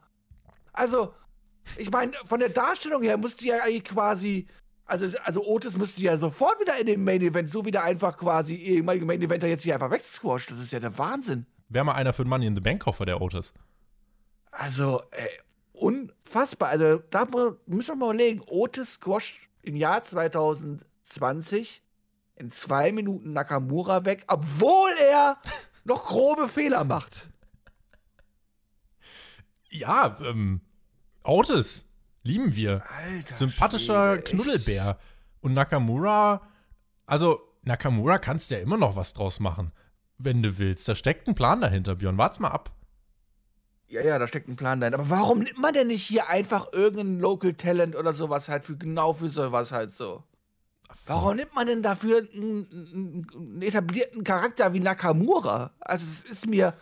[0.73, 1.15] Also,
[1.77, 4.49] ich meine, von der Darstellung her musste ja eigentlich quasi
[4.93, 8.57] also, also Otis müsste ja sofort wieder in den Main Event, so wieder einfach quasi
[8.57, 10.51] ehemalige Main Eventer jetzt hier einfach wegsquasht.
[10.51, 11.47] Das ist ja der Wahnsinn.
[11.71, 13.55] Wäre mal einer für den Money in the Bank Koffer, der Otis.
[14.51, 15.31] Also, ey,
[15.73, 16.69] unfassbar.
[16.69, 17.27] Also, da
[17.67, 18.43] müssen wir mal überlegen.
[18.47, 21.83] Otis squasht im Jahr 2020
[22.37, 25.39] in zwei Minuten Nakamura weg, obwohl er
[25.85, 27.31] noch grobe Fehler macht.
[29.71, 30.61] Ja, ähm,
[31.25, 31.87] Otis.
[32.23, 32.83] Lieben wir.
[32.97, 34.99] Alter Sympathischer Schwede, Knuddelbär.
[35.41, 36.43] Und Nakamura,
[37.07, 39.73] also Nakamura kannst ja immer noch was draus machen,
[40.19, 40.89] wenn du willst.
[40.89, 42.19] Da steckt ein Plan dahinter, Björn.
[42.19, 42.71] Wart's mal ab.
[43.89, 45.01] Ja, ja, da steckt ein Plan dahinter.
[45.01, 48.77] Aber warum nimmt man denn nicht hier einfach irgendein Local Talent oder sowas halt für
[48.77, 50.25] genau für sowas halt so?
[51.07, 55.73] Warum nimmt man denn dafür einen, einen etablierten Charakter wie Nakamura?
[55.81, 56.75] Also, es ist mir.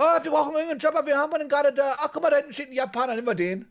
[0.00, 1.96] Oh, wir brauchen irgendeinen Jobber, wir haben den gerade da.
[1.98, 3.66] Ach, guck mal, da hinten steht ein Japaner, nehmen wir den.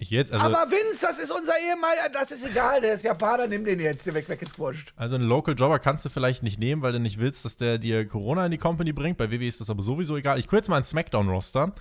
[0.00, 3.64] Jetzt, also, Aber Vince, das ist unser Ehemann, das ist egal, der ist Japaner, nimm
[3.64, 4.92] den jetzt, der weg, weggesquasht.
[4.96, 7.78] Also einen Local Jobber kannst du vielleicht nicht nehmen, weil du nicht willst, dass der
[7.78, 9.18] dir Corona in die Company bringt.
[9.18, 10.38] Bei WWE ist das aber sowieso egal.
[10.38, 11.72] Ich gucke jetzt mal einen Smackdown-Roster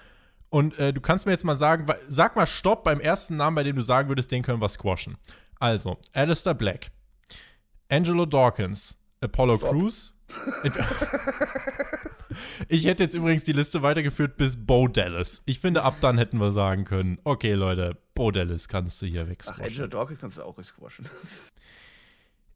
[0.49, 3.63] und äh, du kannst mir jetzt mal sagen, sag mal Stopp beim ersten Namen, bei
[3.63, 5.17] dem du sagen würdest, den können wir squashen.
[5.59, 6.89] Also, Alistair Black,
[7.89, 9.69] Angelo Dawkins, Apollo Stopp.
[9.69, 10.15] Crews.
[12.67, 15.41] Ich hätte jetzt übrigens die Liste weitergeführt bis Bo Dallas.
[15.45, 19.29] Ich finde, ab dann hätten wir sagen können, okay, Leute, Bo Dallas kannst du hier
[19.29, 19.63] wegsquashen.
[19.63, 21.05] Ach, Angela Dawkins kannst du auch wegsquashen.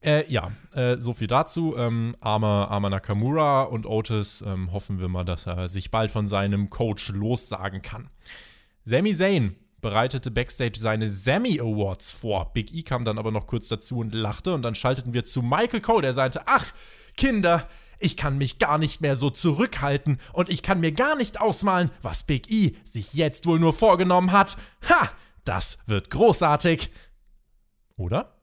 [0.03, 1.75] Äh, ja, äh, so viel dazu.
[1.77, 6.25] Ähm, armer, armer Nakamura und Otis ähm, hoffen wir mal, dass er sich bald von
[6.25, 8.09] seinem Coach lossagen kann.
[8.83, 12.51] Sami Zayn bereitete backstage seine Sammy Awards vor.
[12.53, 15.41] Big E kam dann aber noch kurz dazu und lachte und dann schalteten wir zu
[15.41, 16.73] Michael Cole, der sagte, ach,
[17.15, 17.67] Kinder,
[18.03, 21.91] ich kann mich gar nicht mehr so zurückhalten und ich kann mir gar nicht ausmalen,
[22.01, 24.57] was Big E sich jetzt wohl nur vorgenommen hat.
[24.89, 25.11] Ha!
[25.43, 26.91] Das wird großartig.
[27.97, 28.37] Oder?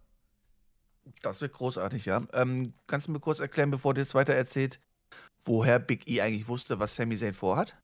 [1.22, 2.22] Das wird großartig, ja.
[2.32, 4.80] Ähm, kannst du mir kurz erklären, bevor du jetzt weiter erzählst,
[5.44, 7.76] woher Big E eigentlich wusste, was Sami Zayn vorhat?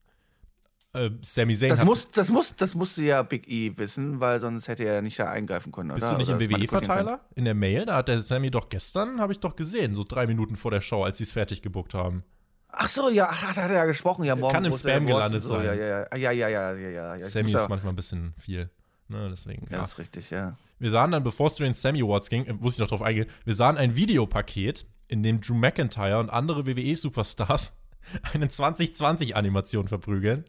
[0.95, 4.41] Äh, Sami Zayn Das hat, muss, das, muss, das musste ja Big E wissen, weil
[4.41, 5.93] sonst hätte er nicht da eingreifen können.
[5.93, 6.13] Bist oder?
[6.13, 7.21] du nicht im Oder manipulieren WWE-Verteiler?
[7.35, 7.87] In der Mail?
[7.87, 10.81] Da hat der Sammy doch gestern, habe ich doch gesehen, so drei Minuten vor der
[10.81, 12.25] Show, als sie es fertig gebuckt haben.
[12.69, 14.25] Ach so, ja, da hat er ja gesprochen.
[14.25, 15.51] Ja, morgen Kann im Spam gelandet so.
[15.51, 15.65] sein.
[15.65, 18.71] Ja, ja, ja, ja, ja, ja, ja, Sammy ist manchmal ein bisschen viel.
[19.09, 19.85] Ne, deswegen, ja, ja.
[19.85, 20.57] ist richtig, ja.
[20.79, 23.03] Wir sahen dann, bevor es zu den Sammy Awards ging, äh, muss ich noch drauf
[23.03, 27.77] eingehen, wir sahen ein Videopaket, in dem Drew McIntyre und andere WWE-Superstars
[28.33, 30.45] eine 2020-Animation verprügeln.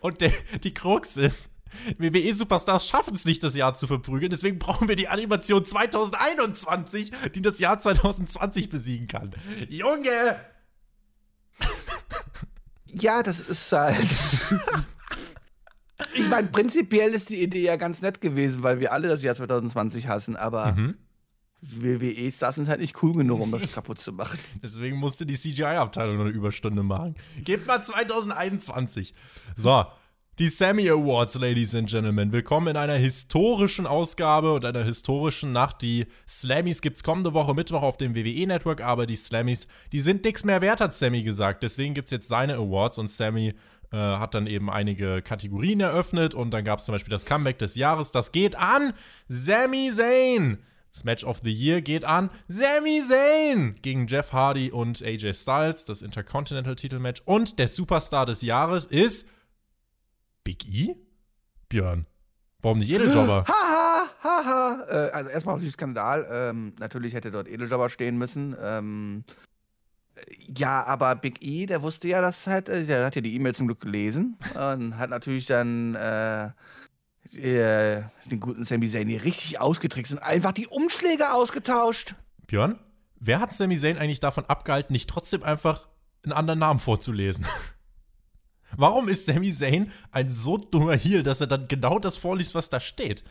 [0.00, 1.50] Und der, die Krux ist,
[1.98, 7.42] WWE-Superstars schaffen es nicht, das Jahr zu verprügeln, deswegen brauchen wir die Animation 2021, die
[7.42, 9.34] das Jahr 2020 besiegen kann.
[9.68, 10.36] Junge!
[12.86, 13.96] Ja, das ist halt.
[16.14, 19.36] ich meine, prinzipiell ist die Idee ja ganz nett gewesen, weil wir alle das Jahr
[19.36, 20.96] 2020 hassen, aber Mhm.
[21.62, 24.38] WWE-Stars sind halt nicht cool genug, um das kaputt zu machen.
[24.62, 27.16] Deswegen musste die CGI-Abteilung noch eine Überstunde machen.
[27.44, 29.14] Gebt mal 2021.
[29.56, 29.84] So,
[30.38, 32.32] die Sammy Awards, Ladies and Gentlemen.
[32.32, 35.82] Willkommen in einer historischen Ausgabe und einer historischen Nacht.
[35.82, 40.42] Die Slammies gibt's kommende Woche Mittwoch auf dem WWE-Network, aber die Slammies, die sind nichts
[40.42, 41.62] mehr wert, hat Sammy gesagt.
[41.62, 43.52] Deswegen gibt's jetzt seine Awards und Sammy
[43.92, 47.74] äh, hat dann eben einige Kategorien eröffnet und dann gab's zum Beispiel das Comeback des
[47.74, 48.10] Jahres.
[48.10, 48.94] Das geht an
[49.28, 50.58] Sami Zayn.
[50.92, 55.84] Das Match of the Year geht an Sami Zayn gegen Jeff Hardy und AJ Styles,
[55.84, 57.22] das Intercontinental-Titelmatch.
[57.24, 59.26] Und der Superstar des Jahres ist
[60.42, 60.96] Big E?
[61.68, 62.06] Björn.
[62.60, 63.44] Warum nicht Edeljobber?
[63.48, 64.86] Haha, haha.
[64.88, 66.26] Äh, also erstmal natürlich Skandal.
[66.30, 68.56] Ähm, natürlich hätte dort Edeljobber stehen müssen.
[68.60, 69.24] Ähm,
[70.16, 70.20] äh,
[70.58, 73.54] ja, aber Big E, der wusste ja, dass halt, äh, der hat ja die E-Mail
[73.54, 76.50] zum Glück gelesen und hat natürlich dann äh,
[77.36, 82.14] äh, den guten Sami Zayn hier richtig ausgetrickst und einfach die Umschläge ausgetauscht.
[82.46, 82.78] Björn,
[83.18, 85.88] wer hat Sami Zayn eigentlich davon abgehalten, nicht trotzdem einfach
[86.24, 87.46] einen anderen Namen vorzulesen?
[88.76, 92.68] Warum ist Sami Zayn ein so dummer Heel, dass er dann genau das vorliest, was
[92.68, 93.24] da steht?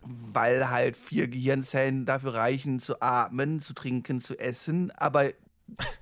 [0.00, 4.90] Weil halt vier Gehirnzellen dafür reichen, zu atmen, zu trinken, zu essen.
[4.92, 5.30] Aber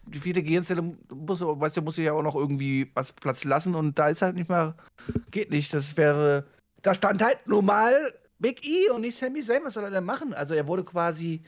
[0.06, 3.74] die vierte Gehirnzelle muss, weißt du, muss sich ja auch noch irgendwie was Platz lassen
[3.74, 4.74] und da ist halt nicht mal,
[5.30, 5.72] geht nicht.
[5.74, 6.46] Das wäre,
[6.82, 7.92] da stand halt nur mal
[8.38, 9.62] Big E und nicht Sami Zayn.
[9.64, 10.34] Was soll er denn machen?
[10.34, 11.42] Also er wurde quasi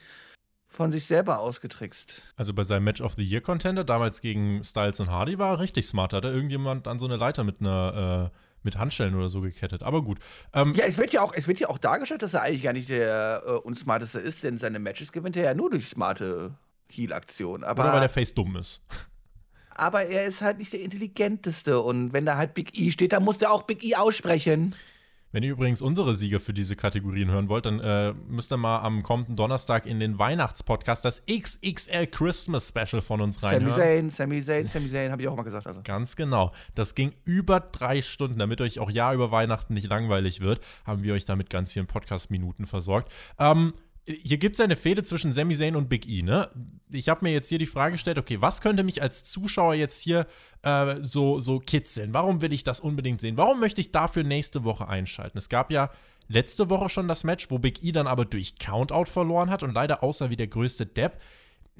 [0.68, 2.22] von sich selber ausgetrickst.
[2.36, 5.60] Also bei seinem Match of the Year Contender, damals gegen Styles und Hardy, war er
[5.60, 6.12] richtig smart.
[6.12, 9.40] Da hat er irgendjemand an so eine Leiter mit einer, äh, mit Handschellen oder so
[9.40, 9.82] gekettet.
[9.82, 10.18] Aber gut.
[10.54, 12.72] Ähm, Ja, es wird ja auch, es wird ja auch dargestellt, dass er eigentlich gar
[12.72, 16.54] nicht der äh, unsmarteste ist, denn seine Matches gewinnt er ja nur durch smarte
[16.88, 17.64] Heal-Aktionen.
[17.64, 18.80] Oder weil der Face dumm ist.
[19.74, 21.80] Aber er ist halt nicht der intelligenteste.
[21.80, 24.74] Und wenn da halt Big E steht, dann muss der auch Big E aussprechen.
[25.32, 28.80] Wenn ihr übrigens unsere Sieger für diese Kategorien hören wollt, dann äh, müsst ihr mal
[28.80, 33.72] am kommenden Donnerstag in den Weihnachtspodcast das XXL Christmas Special von uns reinhören.
[33.72, 35.66] Zayn, Sami Zayn, Sami Zayn, habe ich auch mal gesagt.
[35.66, 35.80] Also.
[35.82, 36.52] Ganz genau.
[36.74, 41.02] Das ging über drei Stunden, damit euch auch ja über Weihnachten nicht langweilig wird, haben
[41.02, 43.10] wir euch damit ganz vielen Podcast-Minuten versorgt.
[43.38, 43.72] Ähm,
[44.04, 46.50] hier gibt es ja eine Fehde zwischen Sami Zayn und Big E, ne?
[46.90, 50.02] Ich habe mir jetzt hier die Frage gestellt, okay, was könnte mich als Zuschauer jetzt
[50.02, 50.26] hier
[50.62, 52.12] äh, so, so kitzeln?
[52.12, 53.36] Warum will ich das unbedingt sehen?
[53.36, 55.38] Warum möchte ich dafür nächste Woche einschalten?
[55.38, 55.90] Es gab ja
[56.28, 59.72] letzte Woche schon das Match, wo Big E dann aber durch Countout verloren hat und
[59.72, 61.20] leider aussah wie der größte Depp.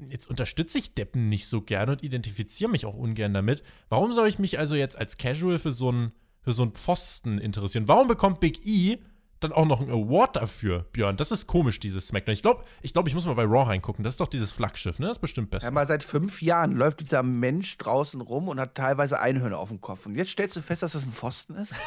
[0.07, 3.63] Jetzt unterstütze ich Deppen nicht so gerne und identifiziere mich auch ungern damit.
[3.89, 7.37] Warum soll ich mich also jetzt als Casual für so einen für so einen Pfosten
[7.37, 7.87] interessieren?
[7.87, 8.97] Warum bekommt Big E
[9.43, 11.17] dann auch noch einen Award dafür, Björn?
[11.17, 12.33] Das ist komisch, dieses Smackdown.
[12.33, 14.03] Ich glaube, ich, glaub, ich muss mal bei Raw reingucken.
[14.03, 15.07] Das ist doch dieses Flaggschiff, ne?
[15.07, 15.65] Das ist bestimmt besser.
[15.65, 19.69] Ja, mal seit fünf Jahren läuft dieser Mensch draußen rum und hat teilweise Einhörner auf
[19.69, 20.05] dem Kopf.
[20.05, 21.73] Und jetzt stellst du fest, dass das ein Pfosten ist?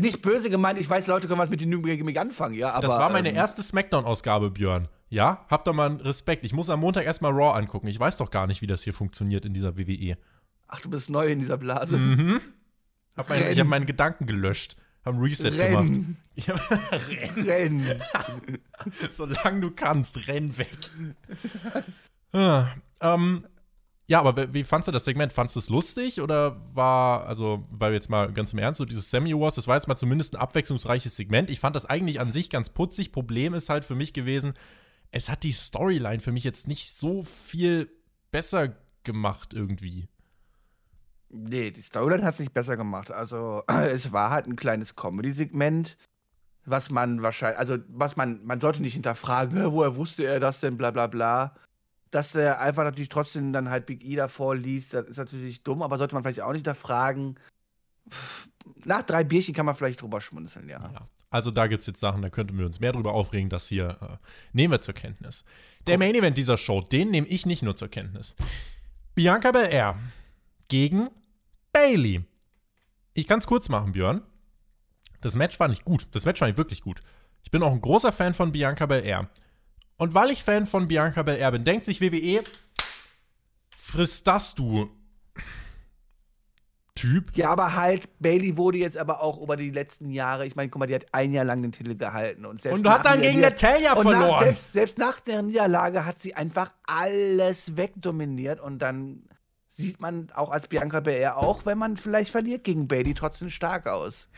[0.00, 2.86] Nicht böse gemeint, ich weiß, Leute können was mit den Gimmick anfangen, ja, aber.
[2.86, 4.88] das war meine ähm, erste Smackdown-Ausgabe, Björn.
[5.10, 6.44] Ja, habt doch mal einen Respekt.
[6.44, 7.86] Ich muss am Montag erstmal Raw angucken.
[7.88, 10.16] Ich weiß doch gar nicht, wie das hier funktioniert in dieser WWE.
[10.68, 11.98] Ach, du bist neu in dieser Blase.
[11.98, 12.40] Mhm.
[13.14, 14.76] Hab mein, ich habe meinen Gedanken gelöscht.
[15.04, 15.84] Haben Reset gemacht.
[15.84, 16.54] Renn, Ja,
[17.44, 18.00] renn.
[19.10, 20.68] Solange du kannst, renn weg.
[22.32, 22.68] ah,
[23.00, 23.46] ähm,
[24.08, 25.32] ja, aber wie- wie fandst du das Segment?
[25.32, 29.10] Fandst du es lustig oder war, also, weil jetzt mal ganz im Ernst, so dieses
[29.10, 31.50] Sammy Awards, das war jetzt mal zumindest ein abwechslungsreiches Segment.
[31.50, 33.12] Ich fand das eigentlich an sich ganz putzig.
[33.12, 34.54] Problem ist halt für mich gewesen,
[35.10, 37.90] es hat die Storyline für mich jetzt nicht so viel
[38.30, 40.08] besser gemacht irgendwie.
[41.32, 43.10] Nee, die Storyline hat es nicht besser gemacht.
[43.10, 45.96] Also, es war halt ein kleines Comedy-Segment,
[46.64, 50.60] was man wahrscheinlich, also, was man, man sollte nicht hinterfragen, "Hä, woher wusste er das
[50.60, 51.56] denn, bla, bla, bla.
[52.10, 55.80] Dass der einfach natürlich trotzdem dann halt Big E davor liest, das ist natürlich dumm,
[55.80, 57.38] aber sollte man vielleicht auch nicht hinterfragen.
[58.84, 60.90] Nach drei Bierchen kann man vielleicht drüber schmunzeln, ja.
[60.92, 61.08] Ja.
[61.30, 63.48] Also da gibt es jetzt Sachen, da könnten wir uns mehr drüber aufregen.
[63.48, 64.16] Das hier äh,
[64.52, 65.44] nehmen wir zur Kenntnis.
[65.86, 68.36] Der Main Event dieser Show, den nehme ich nicht nur zur Kenntnis.
[69.14, 69.98] Bianca Belair
[70.68, 71.08] gegen
[71.72, 72.24] Bailey.
[73.14, 74.22] Ich kann es kurz machen, Björn.
[75.20, 76.08] Das Match fand ich gut.
[76.12, 77.00] Das Match fand ich wirklich gut.
[77.42, 79.28] Ich bin auch ein großer Fan von Bianca Belair.
[79.96, 82.42] Und weil ich Fan von Bianca Belair bin, denkt sich WWE,
[83.76, 84.90] frisst das du.
[86.94, 87.36] Typ.
[87.36, 90.80] Ja, aber halt, Bailey wurde jetzt aber auch über die letzten Jahre, ich meine, guck
[90.80, 92.44] mal, die hat ein Jahr lang den Titel gehalten.
[92.44, 94.20] Und, selbst und hat dann gegen Natalia verloren.
[94.20, 99.24] Nach, selbst, selbst nach der Niederlage hat sie einfach alles wegdominiert und dann
[99.72, 103.86] sieht man auch als Bianca Belair auch, wenn man vielleicht verliert gegen Bailey, trotzdem stark
[103.86, 104.28] aus.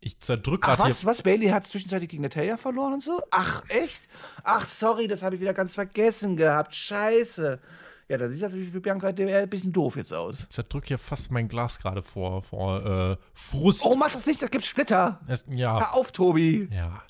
[0.00, 1.22] Ich zerdrücke gerade was, was?
[1.22, 3.22] Bailey hat zwischenzeitlich gegen Natalia verloren und so?
[3.30, 4.02] Ach, echt?
[4.42, 6.74] Ach, sorry, das habe ich wieder ganz vergessen gehabt.
[6.74, 7.60] Scheiße.
[8.08, 10.40] Ja, da sieht natürlich für Bianca ein bisschen doof jetzt aus.
[10.40, 13.82] Ich zerdrücke hier fast mein Glas gerade vor, vor äh, Frust.
[13.84, 15.20] Oh, mach das nicht, das gibt Splitter.
[15.26, 15.78] Es, ja.
[15.78, 16.68] Hör auf, Tobi.
[16.70, 17.02] Ja.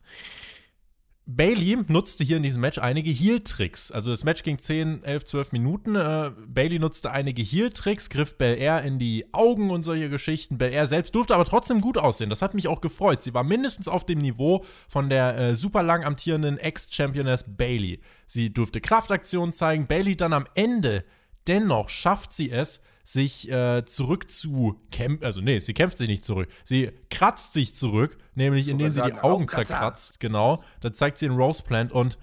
[1.27, 3.91] Bailey nutzte hier in diesem Match einige Heal-Tricks.
[3.91, 5.97] Also das Match ging 10, 11, 12 Minuten.
[5.97, 10.59] Äh, Bailey nutzte einige Heal-Tricks, griff Bel Air in die Augen und solche Geschichten.
[10.59, 12.29] Bel Air selbst durfte aber trotzdem gut aussehen.
[12.29, 13.23] Das hat mich auch gefreut.
[13.23, 18.01] Sie war mindestens auf dem Niveau von der äh, super lang amtierenden Ex-Championess Bailey.
[18.27, 19.87] Sie durfte Kraftaktionen zeigen.
[19.87, 21.05] Bailey dann am Ende
[21.47, 25.25] dennoch schafft sie es, sich äh, zurück zu kämpfen.
[25.25, 26.49] Also, nee, sie kämpft sich nicht zurück.
[26.65, 30.19] Sie kratzt sich zurück, nämlich indem sie die Augen zerkratzt.
[30.19, 30.65] Genau.
[30.81, 32.19] Dann zeigt sie den Rose Plant und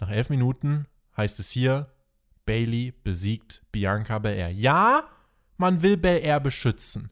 [0.00, 0.86] nach elf Minuten
[1.16, 1.92] heißt es hier:
[2.44, 4.50] Bailey besiegt Bianca Belair.
[4.50, 5.04] Ja,
[5.56, 7.10] man will Belair beschützen.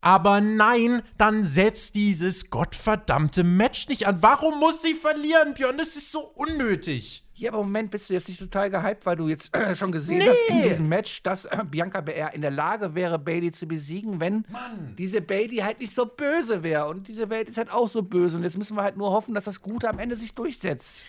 [0.00, 4.22] Aber nein, dann setzt dieses gottverdammte Match nicht an.
[4.22, 5.78] Warum muss sie verlieren, Björn?
[5.78, 7.23] Das ist so unnötig.
[7.36, 10.18] Ja, aber Moment, bist du jetzt nicht total gehypt, weil du jetzt äh, schon gesehen
[10.18, 10.28] nee.
[10.28, 14.20] hast in diesem Match, dass äh, Bianca Belair in der Lage wäre, Bailey zu besiegen,
[14.20, 14.94] wenn Mann.
[14.96, 16.88] diese Bailey halt nicht so böse wäre.
[16.88, 18.36] Und diese Welt ist halt auch so böse.
[18.36, 21.04] Und jetzt müssen wir halt nur hoffen, dass das Gute am Ende sich durchsetzt.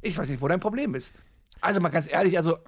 [0.00, 1.12] Ich weiß nicht, wo dein Problem ist.
[1.60, 2.58] Also mal ganz ehrlich, also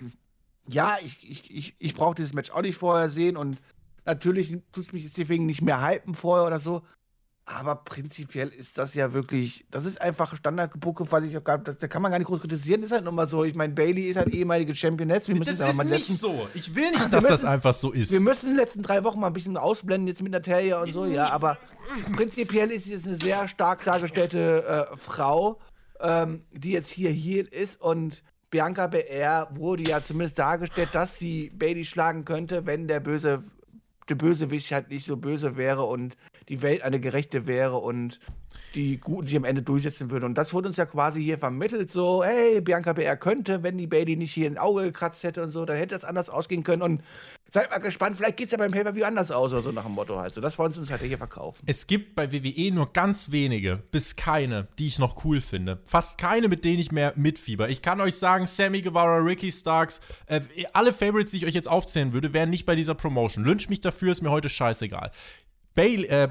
[0.68, 3.58] ja, ich, ich, ich, ich brauche dieses Match auch nicht vorher sehen und
[4.04, 6.82] natürlich tut ich mich deswegen nicht mehr hypen vorher oder so.
[7.50, 11.78] Aber prinzipiell ist das ja wirklich, das ist einfach Standardgebucke, was ich auch gar, das,
[11.78, 13.42] da kann man gar nicht groß kritisieren, ist halt nochmal so.
[13.42, 15.28] Ich meine, Bailey ist halt ehemalige Championess.
[15.28, 16.46] Wir müssen das ist nicht letzten, so.
[16.52, 18.12] Ich will nicht, dass müssen, das einfach so ist.
[18.12, 20.92] Wir müssen in den letzten drei Wochen mal ein bisschen ausblenden, jetzt mit Natalia und
[20.92, 21.30] so, ja.
[21.30, 21.56] Aber
[22.14, 25.58] prinzipiell ist sie jetzt eine sehr stark dargestellte äh, Frau,
[26.00, 31.48] ähm, die jetzt hier hier ist und Bianca BR wurde ja zumindest dargestellt, dass sie
[31.48, 33.42] Bailey schlagen könnte, wenn der böse
[34.08, 36.16] der Bösewicht halt nicht so böse wäre und
[36.48, 38.20] die Welt eine gerechte wäre und
[38.74, 40.24] die Guten sich am Ende durchsetzen würden.
[40.24, 43.86] Und das wurde uns ja quasi hier vermittelt, so, hey, Bianca BR könnte, wenn die
[43.86, 46.82] Bailey nicht hier ein Auge gekratzt hätte und so, dann hätte es anders ausgehen können.
[46.82, 47.02] Und
[47.50, 49.92] seid mal gespannt, vielleicht geht es ja beim Pay-Per-View anders aus oder so nach dem
[49.92, 50.34] Motto halt.
[50.34, 51.62] So, das wollen sie uns halt hier verkaufen.
[51.66, 55.80] Es gibt bei WWE nur ganz wenige, bis keine, die ich noch cool finde.
[55.84, 57.68] Fast keine, mit denen ich mehr mitfieber.
[57.68, 60.40] Ich kann euch sagen, Sammy Guevara, Ricky Starks, äh,
[60.72, 63.44] alle Favorites, die ich euch jetzt aufzählen würde, wären nicht bei dieser Promotion.
[63.44, 65.10] Lynch mich dafür, ist mir heute scheißegal.
[65.78, 66.28] Bailey, äh,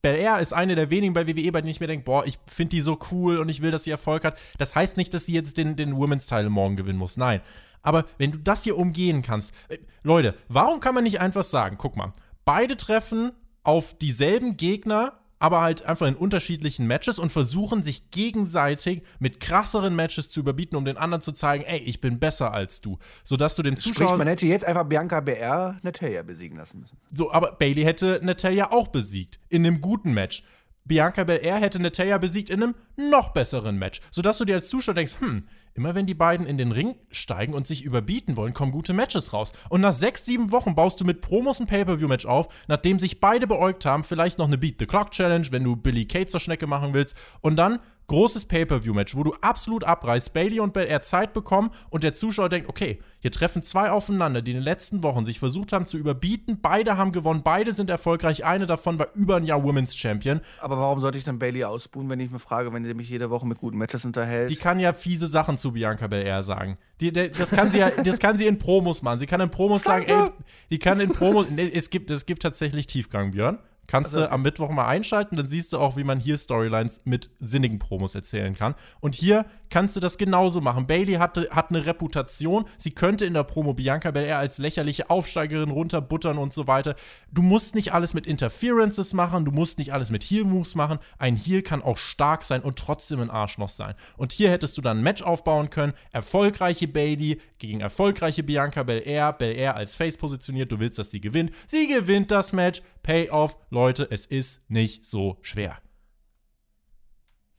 [0.00, 2.76] Belair ist eine der wenigen bei WWE, bei denen ich mir denke, boah, ich finde
[2.76, 4.38] die so cool und ich will, dass sie Erfolg hat.
[4.58, 7.16] Das heißt nicht, dass sie jetzt den, den Women's Title morgen gewinnen muss.
[7.16, 7.40] Nein.
[7.82, 11.78] Aber wenn du das hier umgehen kannst, äh, Leute, warum kann man nicht einfach sagen,
[11.78, 12.12] guck mal,
[12.44, 13.32] beide treffen
[13.64, 19.94] auf dieselben Gegner aber halt einfach in unterschiedlichen Matches und versuchen sich gegenseitig mit krasseren
[19.94, 22.98] Matches zu überbieten, um den anderen zu zeigen, ey, ich bin besser als du.
[23.24, 24.06] Sodass du dem Zuschauer.
[24.06, 26.96] Sprich, man hätte jetzt einfach Bianca BR Natalia besiegen lassen müssen.
[27.10, 29.38] So, aber Bailey hätte Natalia auch besiegt.
[29.50, 30.44] In einem guten Match.
[30.86, 34.00] Bianca Belair hätte Natalia besiegt in einem noch besseren Match.
[34.10, 35.44] Sodass du dir als Zuschauer denkst, hm,
[35.76, 39.32] Immer wenn die beiden in den Ring steigen und sich überbieten wollen, kommen gute Matches
[39.32, 39.52] raus.
[39.68, 43.48] Und nach sechs, sieben Wochen baust du mit Promos ein Pay-Per-View-Match auf, nachdem sich beide
[43.48, 46.68] beäugt haben, vielleicht noch eine Beat the Clock Challenge, wenn du Billy Kate zur Schnecke
[46.68, 47.16] machen willst.
[47.40, 52.14] Und dann großes Pay-Per-View-Match, wo du absolut abreißt, Bailey und Belair Zeit bekommen und der
[52.14, 55.86] Zuschauer denkt, okay, hier treffen zwei aufeinander, die in den letzten Wochen sich versucht haben
[55.86, 56.58] zu überbieten.
[56.60, 58.44] Beide haben gewonnen, beide sind erfolgreich.
[58.44, 60.40] Eine davon war über ein Jahr Women's Champion.
[60.60, 63.30] Aber warum sollte ich dann Bailey ausbuhen, wenn ich mir frage, wenn sie mich jede
[63.30, 64.50] Woche mit guten Matches unterhält?
[64.50, 66.76] Die kann ja fiese Sachen zu Bianca Belair sagen.
[67.00, 69.18] Die, die, das, kann sie ja, das kann sie in Promos machen.
[69.18, 70.30] Sie kann in Promos sagen, ey,
[70.70, 73.58] die kann in Promos, nee, es gibt, es gibt tatsächlich Tiefgang, Björn.
[73.86, 77.02] Kannst also, du am Mittwoch mal einschalten, dann siehst du auch, wie man hier Storylines
[77.04, 78.74] mit sinnigen Promos erzählen kann.
[79.00, 80.86] Und hier kannst du das genauso machen.
[80.86, 85.70] Bailey hatte, hat eine Reputation, sie könnte in der Promo Bianca Belair als lächerliche Aufsteigerin
[85.70, 86.94] runterbuttern und so weiter.
[87.32, 90.98] Du musst nicht alles mit Interferences machen, du musst nicht alles mit Heel-Moves machen.
[91.18, 93.94] Ein Heel kann auch stark sein und trotzdem ein Arschloch sein.
[94.16, 95.92] Und hier hättest du dann ein Match aufbauen können.
[96.12, 99.32] Erfolgreiche Bailey gegen erfolgreiche Bianca Belair.
[99.32, 101.50] Belair als Face positioniert, du willst, dass sie gewinnt.
[101.66, 102.82] Sie gewinnt das Match.
[103.04, 105.78] Payoff, Leute, es ist nicht so schwer.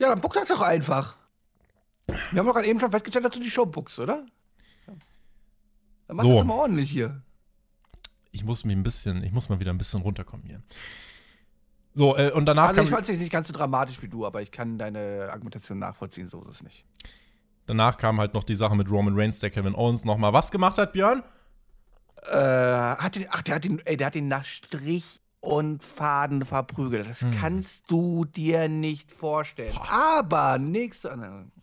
[0.02, 1.16] Ja, dann buck das doch einfach.
[2.08, 4.26] Wir haben doch gerade eben schon festgestellt, dass du die Show buckst, oder?
[6.08, 6.34] Dann mach so.
[6.34, 7.22] das immer ordentlich hier.
[8.32, 10.62] ich muss mir ein bisschen, ich muss mal wieder ein bisschen runterkommen hier.
[11.94, 12.70] So, äh, und danach.
[12.70, 15.78] Also ich fand es nicht ganz so dramatisch wie du, aber ich kann deine Argumentation
[15.80, 16.86] nachvollziehen, so ist es nicht.
[17.68, 20.80] Danach kam halt noch die Sache mit Roman Reigns, der Kevin Owens nochmal was gemacht
[20.80, 21.24] hat, Björn?
[22.24, 26.46] Äh, hat den, ach, der hat ihn, ey, der hat ihn nach Strich und Faden
[26.46, 27.08] verprügelt.
[27.10, 27.32] Das hm.
[27.40, 29.76] kannst du dir nicht vorstellen.
[29.76, 30.20] Boah.
[30.20, 31.18] Aber nächste,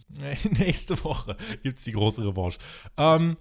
[0.51, 2.59] nächste Woche gibt es die große Revanche.
[2.97, 3.37] Ähm,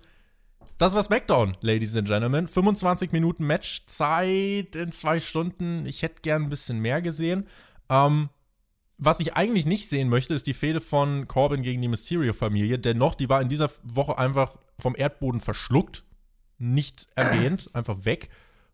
[0.77, 2.47] das war SmackDown, Ladies and Gentlemen.
[2.47, 5.85] 25 Minuten Matchzeit in zwei Stunden.
[5.85, 7.47] Ich hätte gern ein bisschen mehr gesehen.
[7.89, 8.29] Ähm,
[8.97, 12.79] was ich eigentlich nicht sehen möchte, ist die Fehde von Corbin gegen die Mysterio-Familie.
[12.79, 16.03] Dennoch, die war in dieser Woche einfach vom Erdboden verschluckt.
[16.57, 18.29] Nicht erwähnt, einfach weg.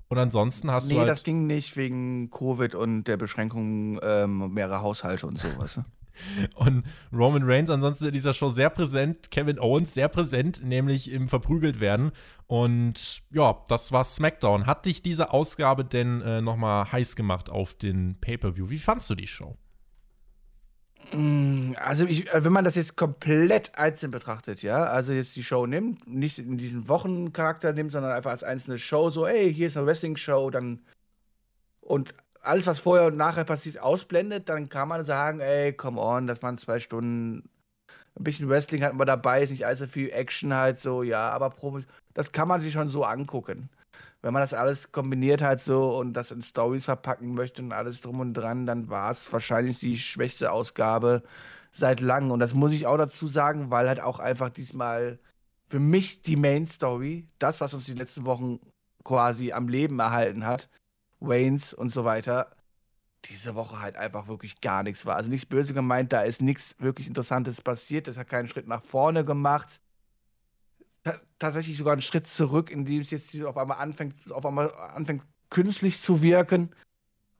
[0.10, 0.96] Und ansonsten hast nee, du.
[0.96, 5.80] Nee, halt das ging nicht wegen Covid und der Beschränkung ähm, mehrerer Haushalte und sowas.
[6.56, 6.84] Und
[7.14, 11.80] Roman Reigns ansonsten in dieser Show sehr präsent, Kevin Owens sehr präsent, nämlich im Verprügelt
[11.80, 12.12] werden.
[12.48, 14.66] Und ja, das war SmackDown.
[14.66, 18.70] Hat dich diese Ausgabe denn äh, nochmal heiß gemacht auf den Pay-Per-View?
[18.70, 19.58] Wie fandst du die Show?
[21.78, 25.66] Also, ich, äh, wenn man das jetzt komplett einzeln betrachtet, ja, also jetzt die Show
[25.66, 29.78] nimmt, nicht in diesen Wochencharakter nimmt, sondern einfach als einzelne Show, so, ey, hier ist
[29.78, 30.82] eine Wrestling-Show, dann
[31.80, 36.28] und alles, was vorher und nachher passiert, ausblendet, dann kann man sagen, ey, come on,
[36.28, 37.50] das waren zwei Stunden.
[38.16, 41.54] Ein bisschen Wrestling hatten wir dabei, ist nicht allzu viel Action halt so, ja, aber
[42.14, 43.70] das kann man sich schon so angucken.
[44.28, 48.02] Wenn man das alles kombiniert halt so und das in Stories verpacken möchte und alles
[48.02, 51.24] drum und dran, dann war es wahrscheinlich die schwächste Ausgabe
[51.72, 52.32] seit langem.
[52.32, 55.18] Und das muss ich auch dazu sagen, weil halt auch einfach diesmal
[55.70, 58.60] für mich die Main Story, das, was uns die letzten Wochen
[59.06, 60.68] quasi am Leben erhalten hat,
[61.22, 62.54] Waynes und so weiter,
[63.24, 65.16] diese Woche halt einfach wirklich gar nichts war.
[65.16, 68.10] Also nicht böse gemeint, da ist nichts wirklich Interessantes passiert.
[68.10, 69.80] Das hat keinen Schritt nach vorne gemacht.
[71.40, 76.02] Tatsächlich sogar einen Schritt zurück, indem es jetzt auf einmal anfängt, auf einmal anfängt künstlich
[76.02, 76.72] zu wirken.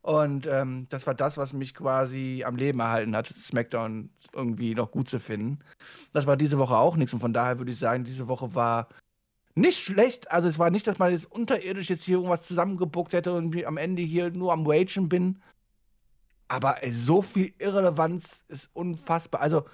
[0.02, 4.90] Und ähm, das war das, was mich quasi am Leben erhalten hat, SmackDown irgendwie noch
[4.90, 5.60] gut zu finden.
[6.14, 7.14] Das war diese Woche auch nichts.
[7.14, 8.88] Und von daher würde ich sagen, diese Woche war
[9.56, 10.32] nicht schlecht.
[10.32, 13.76] Also es war nicht, dass man jetzt unterirdisch jetzt hier irgendwas zusammengebuckt hätte und am
[13.76, 15.42] Ende hier nur am Wagen bin.
[16.48, 19.42] Aber ey, so viel Irrelevanz ist unfassbar.
[19.42, 19.66] Also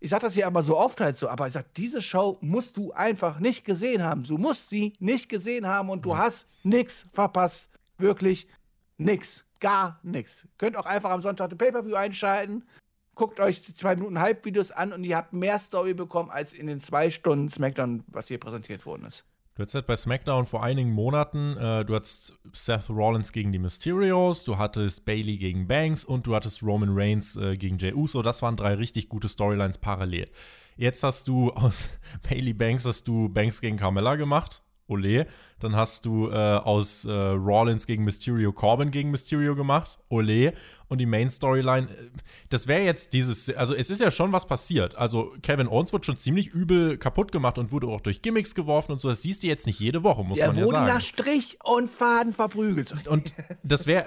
[0.00, 2.76] ich sag das hier aber so oft halt so, aber ich sag, diese Show musst
[2.76, 4.24] du einfach nicht gesehen haben.
[4.24, 7.68] Du musst sie nicht gesehen haben und du hast nichts verpasst.
[7.98, 8.48] Wirklich
[8.96, 9.44] nix.
[9.60, 10.46] Gar nichts.
[10.56, 12.64] Könnt auch einfach am Sonntag den Pay-Per-View einschalten
[13.20, 16.66] guckt euch die zwei Minuten Halbvideos an und ihr habt mehr Story bekommen als in
[16.66, 19.26] den zwei Stunden SmackDown, was hier präsentiert worden ist.
[19.60, 24.42] Du hattest bei SmackDown vor einigen Monaten, äh, du hattest Seth Rollins gegen die Mysterios,
[24.42, 28.22] du hattest Bailey gegen Banks und du hattest Roman Reigns äh, gegen Jey Uso.
[28.22, 30.30] Das waren drei richtig gute Storylines parallel.
[30.78, 31.90] Jetzt hast du aus
[32.26, 34.62] Bailey Banks hast du Banks gegen Carmella gemacht.
[34.86, 35.26] Ole.
[35.58, 39.98] Dann hast du äh, aus äh, Rollins gegen Mysterio Corbin gegen Mysterio gemacht.
[40.08, 40.54] Ole
[40.90, 42.10] und die Main Storyline, äh,
[42.50, 44.96] das wäre jetzt dieses, also es ist ja schon was passiert.
[44.96, 48.92] Also Kevin Owens wird schon ziemlich übel kaputt gemacht und wurde auch durch Gimmicks geworfen
[48.92, 49.08] und so.
[49.08, 50.74] Das siehst du jetzt nicht jede Woche, muss Der man ja sagen.
[50.74, 53.06] Er wurde nach Strich und Faden verprügelt.
[53.06, 53.32] Und
[53.62, 54.04] das wäre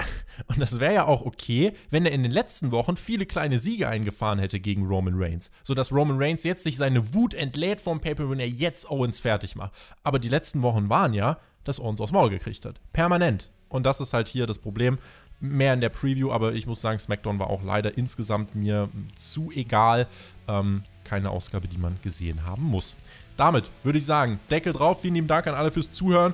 [0.47, 3.87] und das wäre ja auch okay, wenn er in den letzten Wochen viele kleine Siege
[3.87, 8.29] eingefahren hätte gegen Roman Reigns, sodass Roman Reigns jetzt sich seine Wut entlädt vom Paper,
[8.29, 9.73] wenn er jetzt Owens fertig macht.
[10.03, 13.51] Aber die letzten Wochen waren ja, dass Owens aufs Maul gekriegt hat, permanent.
[13.73, 14.99] Und das ist halt hier das Problem
[15.43, 19.51] mehr in der Preview, aber ich muss sagen, SmackDown war auch leider insgesamt mir zu
[19.51, 20.07] egal.
[20.47, 22.95] Ähm, keine Ausgabe, die man gesehen haben muss.
[23.37, 25.01] Damit würde ich sagen, Deckel drauf.
[25.01, 26.33] Vielen lieben Dank an alle fürs Zuhören.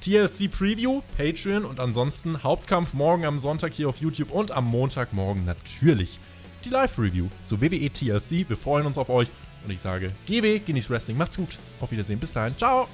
[0.00, 5.44] TLC Preview, Patreon und ansonsten Hauptkampf morgen am Sonntag hier auf YouTube und am Montagmorgen
[5.44, 6.18] natürlich
[6.64, 8.48] die Live-Review zu WWE TLC.
[8.48, 9.28] Wir freuen uns auf euch
[9.64, 11.58] und ich sage, GW, genießt Wrestling, macht's gut.
[11.80, 12.88] Auf Wiedersehen, bis dahin, ciao.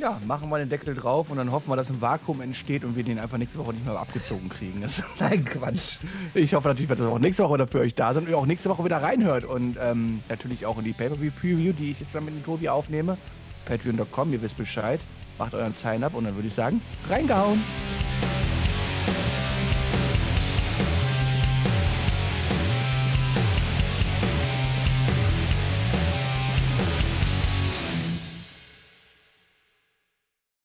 [0.00, 2.94] Ja, machen wir den Deckel drauf und dann hoffen wir, dass ein Vakuum entsteht und
[2.94, 4.80] wir den einfach nächste Woche nicht mehr abgezogen kriegen.
[4.80, 5.96] Das nein, Quatsch.
[6.34, 8.46] Ich hoffe natürlich, dass das auch nächste Woche für euch da sind und ihr auch
[8.46, 12.24] nächste Woche wieder reinhört und ähm, natürlich auch in die Pay-Per-View-Preview, die ich jetzt dann
[12.24, 13.18] mit dem Tobi aufnehme.
[13.66, 15.00] Patreon.com, ihr wisst Bescheid.
[15.38, 17.62] Macht euren Sign-up und dann würde ich sagen, reingehauen.